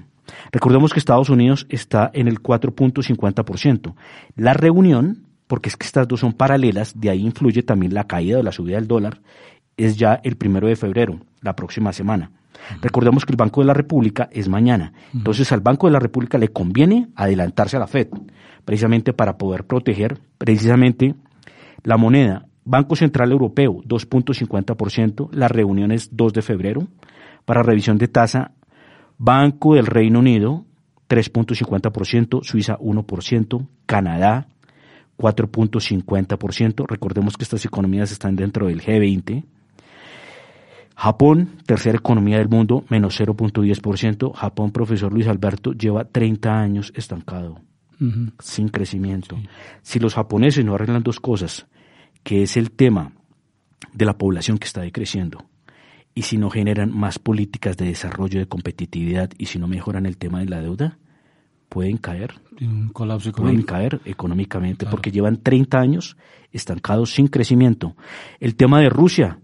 [0.52, 3.94] Recordemos que Estados Unidos está en el 4.50%.
[4.36, 8.40] La reunión, porque es que estas dos son paralelas, de ahí influye también la caída
[8.40, 9.22] o la subida del dólar,
[9.78, 12.30] es ya el primero de febrero, la próxima semana.
[12.80, 14.92] Recordemos que el Banco de la República es mañana.
[15.14, 18.08] Entonces al Banco de la República le conviene adelantarse a la Fed,
[18.64, 21.14] precisamente para poder proteger precisamente
[21.82, 22.46] la moneda.
[22.64, 26.86] Banco Central Europeo, 2.50%, la reunión es 2 de febrero.
[27.44, 28.52] Para revisión de tasa,
[29.18, 30.66] Banco del Reino Unido,
[31.08, 34.46] 3.50%, Suiza 1%, Canadá
[35.20, 36.86] 4.50%.
[36.88, 39.44] Recordemos que estas economías están dentro del G20.
[41.00, 44.34] Japón, tercera economía del mundo, menos 0.10%.
[44.34, 47.62] Japón, profesor Luis Alberto, lleva 30 años estancado,
[48.38, 49.38] sin crecimiento.
[49.80, 51.66] Si los japoneses no arreglan dos cosas,
[52.22, 53.12] que es el tema
[53.94, 55.46] de la población que está decreciendo,
[56.14, 60.18] y si no generan más políticas de desarrollo, de competitividad, y si no mejoran el
[60.18, 60.98] tema de la deuda,
[61.70, 62.34] pueden caer.
[62.60, 63.64] Un colapso económico.
[63.64, 66.18] Pueden caer económicamente, porque llevan 30 años
[66.52, 67.96] estancados sin crecimiento.
[68.38, 69.38] El tema de Rusia,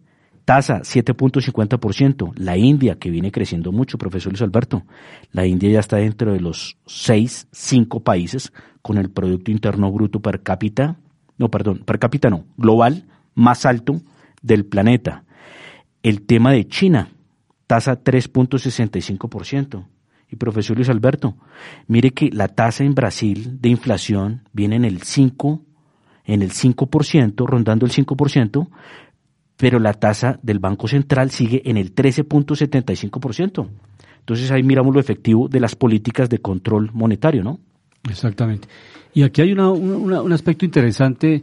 [0.46, 2.32] Tasa 7.50%.
[2.36, 4.84] La India, que viene creciendo mucho, profesor Luis Alberto.
[5.32, 10.20] La India ya está dentro de los seis, cinco países con el Producto Interno Bruto
[10.20, 11.00] per cápita,
[11.36, 14.00] no, perdón, per cápita no, global más alto
[14.40, 15.24] del planeta.
[16.04, 17.08] El tema de China,
[17.66, 19.84] tasa 3.65%.
[20.30, 21.36] Y profesor Luis Alberto,
[21.88, 25.60] mire que la tasa en Brasil de inflación viene en el 5,
[26.24, 28.68] en el 5%, rondando el 5%,
[29.56, 33.68] pero la tasa del Banco Central sigue en el 13.75%.
[34.20, 37.60] Entonces ahí miramos lo efectivo de las políticas de control monetario, ¿no?
[38.08, 38.68] Exactamente.
[39.14, 41.42] Y aquí hay un aspecto interesante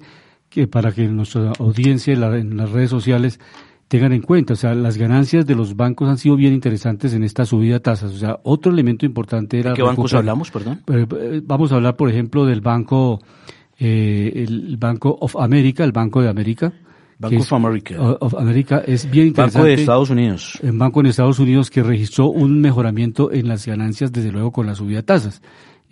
[0.49, 3.39] que para que nuestra audiencia en, las redes sociales
[3.88, 4.53] tengan en cuenta.
[4.53, 7.80] O sea, las ganancias de los bancos han sido bien interesantes en esta subida de
[7.80, 8.11] tasas.
[8.11, 9.72] O sea, otro elemento importante era...
[9.72, 10.84] ¿De qué bancos hablamos, perdón?
[10.88, 13.22] Eh, eh, vamos a hablar, por ejemplo, del banco,
[13.80, 16.72] eh, el Banco of America, el Banco de América.
[17.24, 18.01] Banco of America.
[18.19, 19.59] Of America es bien interesante.
[19.59, 20.59] Banco de Estados Unidos.
[20.61, 24.65] El banco en Estados Unidos que registró un mejoramiento en las ganancias, desde luego, con
[24.65, 25.41] la subida de tasas.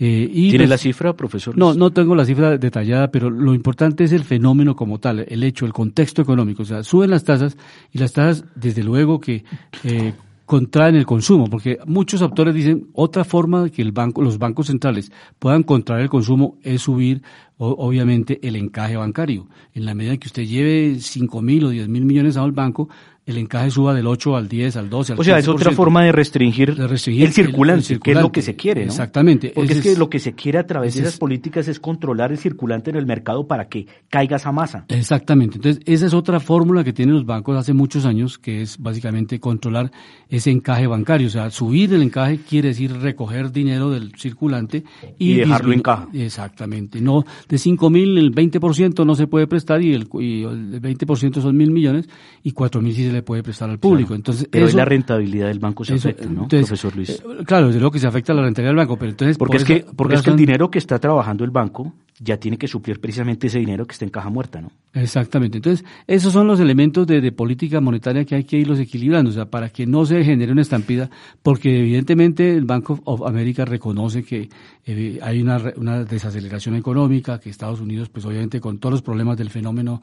[0.04, 1.56] Eh, ¿Tiene pues la cifra, profesor?
[1.56, 5.44] No, no tengo la cifra detallada, pero lo importante es el fenómeno como tal, el
[5.44, 6.64] hecho, el contexto económico.
[6.64, 7.56] O sea, suben las tasas
[7.92, 9.44] y las tasas, desde luego que
[9.84, 10.14] eh,
[10.52, 14.68] contraen el consumo, porque muchos autores dicen otra forma de que el banco, los bancos
[14.68, 17.22] centrales puedan contraer el consumo es subir
[17.56, 19.48] obviamente el encaje bancario.
[19.74, 22.90] En la medida que usted lleve 5 mil o 10 mil millones al banco,
[23.32, 26.04] el encaje suba del 8 al 10, al 12, al O sea, es otra forma
[26.04, 26.98] de restringir, el,
[27.32, 28.92] circulante, que es lo que se quiere, ¿no?
[28.92, 29.52] Exactamente.
[29.56, 32.38] Porque es, que lo que se quiere a través de esas políticas es controlar el
[32.38, 34.86] circulante en el mercado para que caiga esa masa.
[34.88, 35.58] Exactamente.
[35.58, 39.40] Entonces, esa es otra fórmula que tienen los bancos hace muchos años, que es básicamente
[39.40, 39.92] controlar
[40.30, 41.28] ese encaje bancario.
[41.28, 44.84] O sea, subir el encaje quiere decir recoger dinero del circulante
[45.18, 46.08] y, dejarlo en caja.
[46.14, 47.02] Exactamente.
[47.02, 51.42] No, de 5 mil, el 20% no se puede prestar y el, y el 20%
[51.42, 52.08] son mil millones
[52.44, 54.14] y 4 mil sí se le puede prestar al público.
[54.16, 57.10] Entonces, pero la rentabilidad del banco se afecta, ¿no, profesor Luis?
[57.10, 59.38] Eh, claro, desde luego que se afecta la rentabilidad del banco, pero entonces...
[59.38, 61.94] Porque, es, que, porque es que el dinero que está trabajando el banco
[62.24, 64.72] ya tiene que suplir precisamente ese dinero que está en caja muerta, ¿no?
[64.94, 65.58] Exactamente.
[65.58, 69.46] Entonces, esos son los elementos de, política monetaria que hay que irlos equilibrando, o sea,
[69.46, 71.10] para que no se genere una estampida,
[71.42, 74.50] porque evidentemente el Bank of America reconoce que
[74.86, 79.38] eh, hay una, una, desaceleración económica, que Estados Unidos, pues obviamente con todos los problemas
[79.38, 80.02] del fenómeno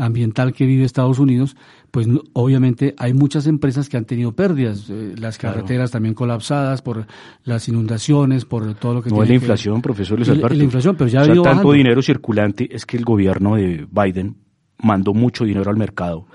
[0.00, 1.56] ambiental que vive Estados Unidos,
[1.90, 7.06] pues obviamente hay muchas empresas que han tenido pérdidas, eh, las carreteras también colapsadas por
[7.44, 9.10] las inundaciones, por todo lo que...
[9.10, 10.54] No es la inflación, profesor Luis Alberto.
[10.54, 14.36] La, inflación, pero ya ha tanto dinero circulante es que el gobierno de Biden
[14.82, 16.26] mandó mucho dinero al mercado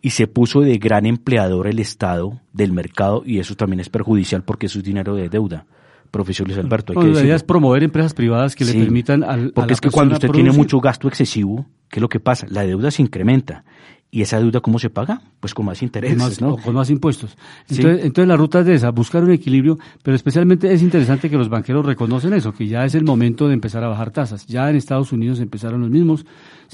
[0.00, 4.42] y se puso de gran empleador el Estado del mercado y eso también es perjudicial
[4.42, 5.66] porque eso es dinero de deuda.
[6.10, 9.74] Profesor Luis Alberto, hay que idea es promover empresas privadas que le permitan al Porque
[9.74, 12.46] es que cuando usted tiene mucho gasto excesivo, ¿qué es lo que pasa?
[12.48, 13.64] La deuda se incrementa
[14.12, 15.22] ¿Y esa deuda cómo se paga?
[15.38, 16.56] Pues con más intereses, ¿no?
[16.56, 17.36] con más impuestos.
[17.68, 21.36] Entonces, entonces la ruta es de esa, buscar un equilibrio, pero especialmente es interesante que
[21.36, 24.46] los banqueros reconocen eso, que ya es el momento de empezar a bajar tasas.
[24.48, 26.26] Ya en Estados Unidos empezaron los mismos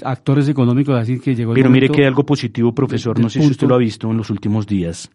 [0.02, 3.28] actores económicos a decir que llegó el Pero mire que hay algo positivo, profesor, no
[3.28, 5.10] sé si usted lo ha visto en los últimos días,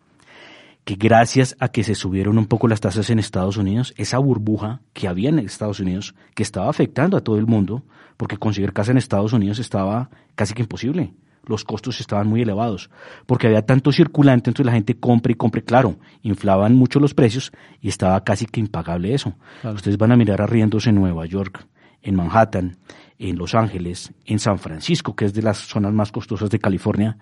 [0.83, 4.81] que gracias a que se subieron un poco las tasas en Estados Unidos, esa burbuja
[4.93, 7.83] que había en Estados Unidos, que estaba afectando a todo el mundo,
[8.17, 11.13] porque conseguir casa en Estados Unidos estaba casi que imposible.
[11.45, 12.89] Los costos estaban muy elevados,
[13.25, 17.51] porque había tanto circulante, entonces la gente compra y compra, claro, inflaban mucho los precios
[17.79, 19.33] y estaba casi que impagable eso.
[19.63, 21.65] Ustedes van a mirar arriendos en Nueva York,
[22.03, 22.77] en Manhattan,
[23.17, 27.17] en Los Ángeles, en San Francisco, que es de las zonas más costosas de California,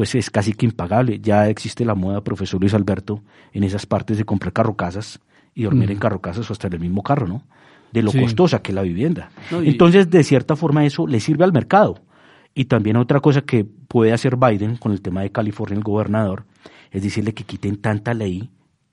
[0.00, 1.20] pues es casi que impagable.
[1.20, 3.22] Ya existe la moda, profesor Luis Alberto,
[3.52, 5.20] en esas partes de comprar carrocasas
[5.54, 7.42] y dormir en carrocasas o hasta en el mismo carro, ¿no?
[7.92, 9.30] De lo costosa que es la vivienda.
[9.50, 12.00] Entonces, de cierta forma, eso le sirve al mercado
[12.54, 16.46] y también otra cosa que puede hacer Biden con el tema de California, el gobernador,
[16.90, 18.48] es decirle que quiten tanta ley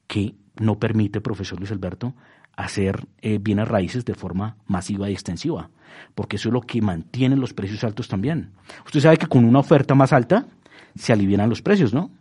[0.07, 2.15] que no permite, profesor Luis Alberto,
[2.57, 5.69] hacer eh, bienes raíces de forma masiva y extensiva,
[6.15, 8.51] porque eso es lo que mantiene los precios altos también.
[8.85, 10.47] Usted sabe que con una oferta más alta
[10.97, 12.11] se alivian los precios, ¿no?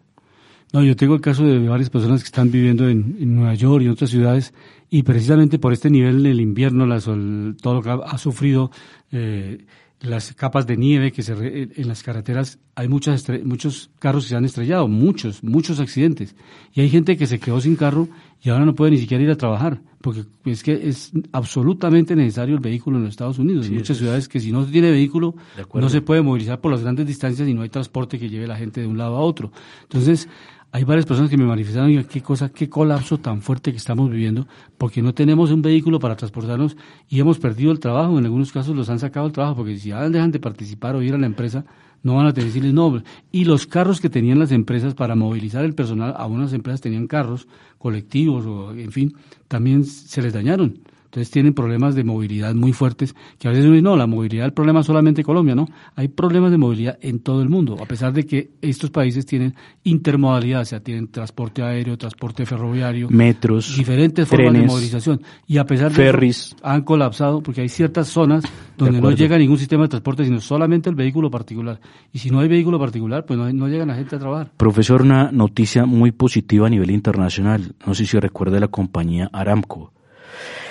[0.73, 3.87] No, yo tengo el caso de varias personas que están viviendo en, Nueva York y
[3.87, 4.53] en otras ciudades
[4.91, 8.71] y precisamente por este nivel del invierno, la todo lo que ha, sufrido
[9.13, 9.65] eh,
[10.01, 14.37] las capas de nieve que se en las carreteras hay muchas muchos carros que se
[14.37, 16.37] han estrellado, muchos, muchos accidentes.
[16.75, 18.09] Y hay gente que se quedó sin carro
[18.43, 22.55] y ahora no puede ni siquiera ir a trabajar, porque es que es absolutamente necesario
[22.55, 23.67] el vehículo en los Estados Unidos.
[23.67, 25.35] hay muchas ciudades que si no tiene vehículo
[25.73, 28.57] no se puede movilizar por las grandes distancias y no hay transporte que lleve la
[28.57, 29.51] gente de un lado a otro.
[29.85, 30.29] Entonces,
[30.73, 34.47] hay varias personas que me manifestaron qué cosa, qué colapso tan fuerte que estamos viviendo,
[34.77, 36.77] porque no tenemos un vehículo para transportarnos
[37.09, 38.19] y hemos perdido el trabajo.
[38.19, 41.15] En algunos casos los han sacado el trabajo, porque si dejan de participar o ir
[41.15, 41.65] a la empresa,
[42.03, 43.03] no van a tener decirles no.
[43.33, 47.49] Y los carros que tenían las empresas para movilizar el personal, algunas empresas tenían carros
[47.79, 49.15] colectivos o en fin,
[49.49, 50.81] también se les dañaron.
[51.17, 54.53] Entonces tienen problemas de movilidad muy fuertes, que a veces dicen, no, la movilidad el
[54.53, 55.67] problema solamente Colombia, ¿no?
[55.95, 59.55] Hay problemas de movilidad en todo el mundo, a pesar de que estos países tienen
[59.85, 65.23] intermodalidad, o sea, tienen transporte aéreo, transporte ferroviario, metros, diferentes formas de movilización.
[65.47, 66.49] Y a pesar de ferries.
[66.49, 68.45] eso, han colapsado porque hay ciertas zonas
[68.77, 71.81] donde no llega ningún sistema de transporte, sino solamente el vehículo particular.
[72.13, 74.53] Y si no hay vehículo particular, pues no, no llega la gente a trabajar.
[74.59, 77.75] Profesor, una noticia muy positiva a nivel internacional.
[77.87, 79.96] No sé si recuerda la compañía Aramco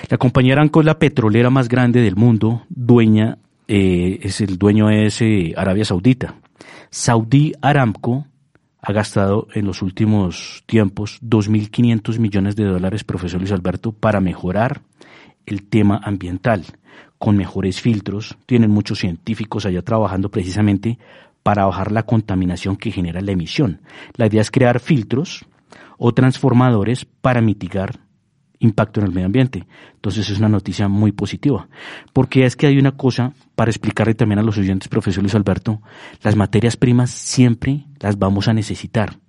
[0.10, 3.38] la compañía Aramco es la petrolera más grande del mundo, dueña,
[3.68, 6.36] eh, es el dueño es eh, Arabia Saudita.
[6.90, 8.28] Saudi Aramco
[8.82, 14.82] ha gastado en los últimos tiempos 2.500 millones de dólares, profesor Luis Alberto, para mejorar
[15.48, 16.66] el tema ambiental,
[17.18, 18.38] con mejores filtros.
[18.46, 21.00] Tienen muchos científicos allá trabajando precisamente
[21.42, 23.82] para bajar la contaminación que genera la emisión.
[24.16, 25.46] La idea es crear filtros
[25.98, 28.05] o transformadores para mitigar
[28.60, 29.66] impacto en el medio ambiente.
[29.96, 31.68] Entonces es una noticia muy positiva.
[32.14, 35.82] Porque es que hay una cosa para explicarle también a los oyentes, profesor Luis Alberto,
[36.22, 39.20] las materias primas siempre las vamos a necesitar.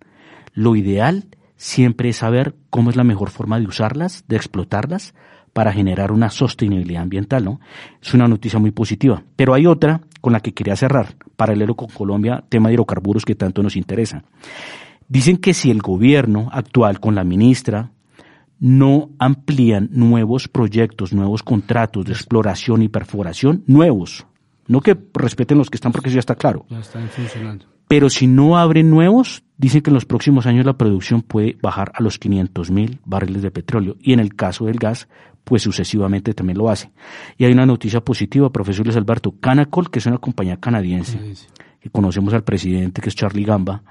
[0.53, 1.25] Lo ideal
[1.57, 5.15] siempre es saber cómo es la mejor forma de usarlas, de explotarlas,
[5.57, 7.61] para generar una sostenibilidad ambiental, ¿no?
[8.03, 9.23] Es una noticia muy positiva.
[9.37, 13.37] Pero hay otra con la que quería cerrar, paralelo con Colombia, tema de hidrocarburos que
[13.37, 14.23] tanto nos interesa.
[15.09, 17.91] Dicen que si el gobierno actual con la ministra
[18.59, 24.27] no amplían nuevos proyectos, nuevos contratos de exploración y perforación, nuevos,
[24.67, 26.67] no que respeten los que están porque eso ya está claro.
[26.69, 27.67] Ya están funcionando.
[27.89, 31.93] Pero si no abren nuevos, dicen que en los próximos años la producción puede bajar
[31.95, 35.09] a los 500 mil barriles de petróleo y en el caso del gas
[35.45, 36.91] pues sucesivamente también lo hace.
[37.39, 39.37] Y hay una noticia positiva, profesor Luis Alberto.
[39.39, 41.21] Canacol, que es una compañía canadiense,
[41.79, 43.85] que conocemos al presidente, que es Charlie Gamba,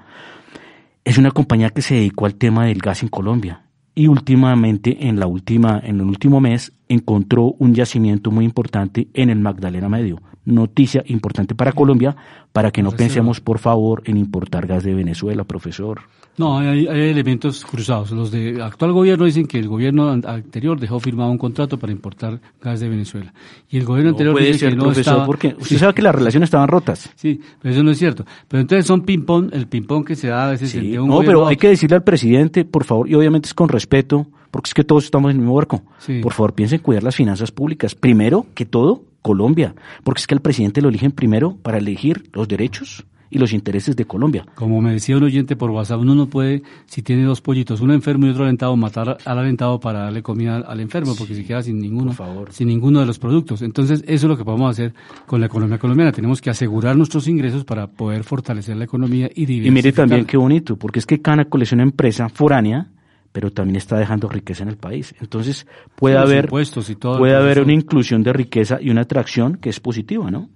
[1.02, 3.62] es una compañía que se dedicó al tema del gas en Colombia.
[3.98, 9.30] Y últimamente, en la última, en el último mes, encontró un yacimiento muy importante en
[9.30, 10.20] el Magdalena Medio.
[10.44, 12.14] Noticia importante para Colombia,
[12.52, 16.02] para que no pensemos, por favor, en importar gas de Venezuela, profesor.
[16.38, 18.10] No, hay, elementos cruzados.
[18.10, 22.40] Los de actual gobierno dicen que el gobierno anterior dejó firmado un contrato para importar
[22.60, 23.32] gas de Venezuela.
[23.70, 25.24] Y el gobierno anterior dice que no estaba...
[25.24, 27.10] porque usted sabe que las relaciones estaban rotas.
[27.16, 28.24] Sí, pero eso no es cierto.
[28.48, 31.46] Pero entonces son ping-pong, el ping-pong que se da a veces entre un No, pero
[31.46, 34.26] hay que decirle al presidente, por favor, y obviamente es con respeto,
[34.56, 35.82] porque es que todos estamos en el mismo barco.
[36.22, 37.94] Por favor, piensen en cuidar las finanzas públicas.
[37.94, 42.48] Primero que todo, Colombia, porque es que al presidente lo eligen primero para elegir los
[42.48, 44.46] derechos y los intereses de Colombia.
[44.54, 47.92] Como me decía un oyente por WhatsApp, uno no puede, si tiene dos pollitos, uno
[47.92, 51.62] enfermo y otro alentado, matar al alentado para darle comida al enfermo, porque se queda
[51.62, 52.14] sin ninguno,
[52.48, 53.60] sin ninguno de los productos.
[53.60, 54.94] Entonces, eso es lo que podemos hacer
[55.26, 56.12] con la economía colombiana.
[56.12, 60.38] Tenemos que asegurar nuestros ingresos para poder fortalecer la economía y Y mire también qué
[60.38, 62.88] bonito, porque es que Canacol es una empresa foránea,
[63.36, 65.14] pero también está dejando riqueza en el país.
[65.20, 70.30] Entonces, puede haber, puede haber una inclusión de riqueza y una atracción que es positiva,
[70.30, 70.48] ¿no?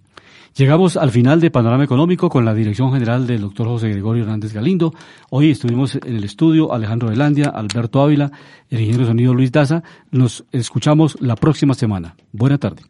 [0.56, 4.54] Llegamos al final de Panorama Económico con la dirección general del doctor José Gregorio Hernández
[4.54, 4.94] Galindo.
[5.28, 8.32] Hoy estuvimos en el estudio Alejandro Velandia, Alberto Ávila,
[8.70, 9.82] el ingeniero de sonido Luis Daza.
[10.10, 12.16] Nos escuchamos la próxima semana.
[12.32, 12.80] Buena tarde.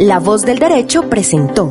[0.00, 1.70] La voz del derecho presentó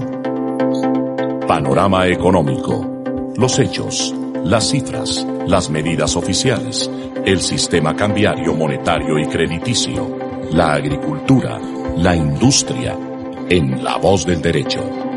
[1.46, 2.96] Panorama Económico.
[3.36, 4.14] Los hechos,
[4.44, 6.90] las cifras, las medidas oficiales,
[7.26, 10.18] el sistema cambiario monetario y crediticio,
[10.52, 11.60] la agricultura,
[11.98, 12.98] la industria
[13.50, 15.09] en La Voz del Derecho.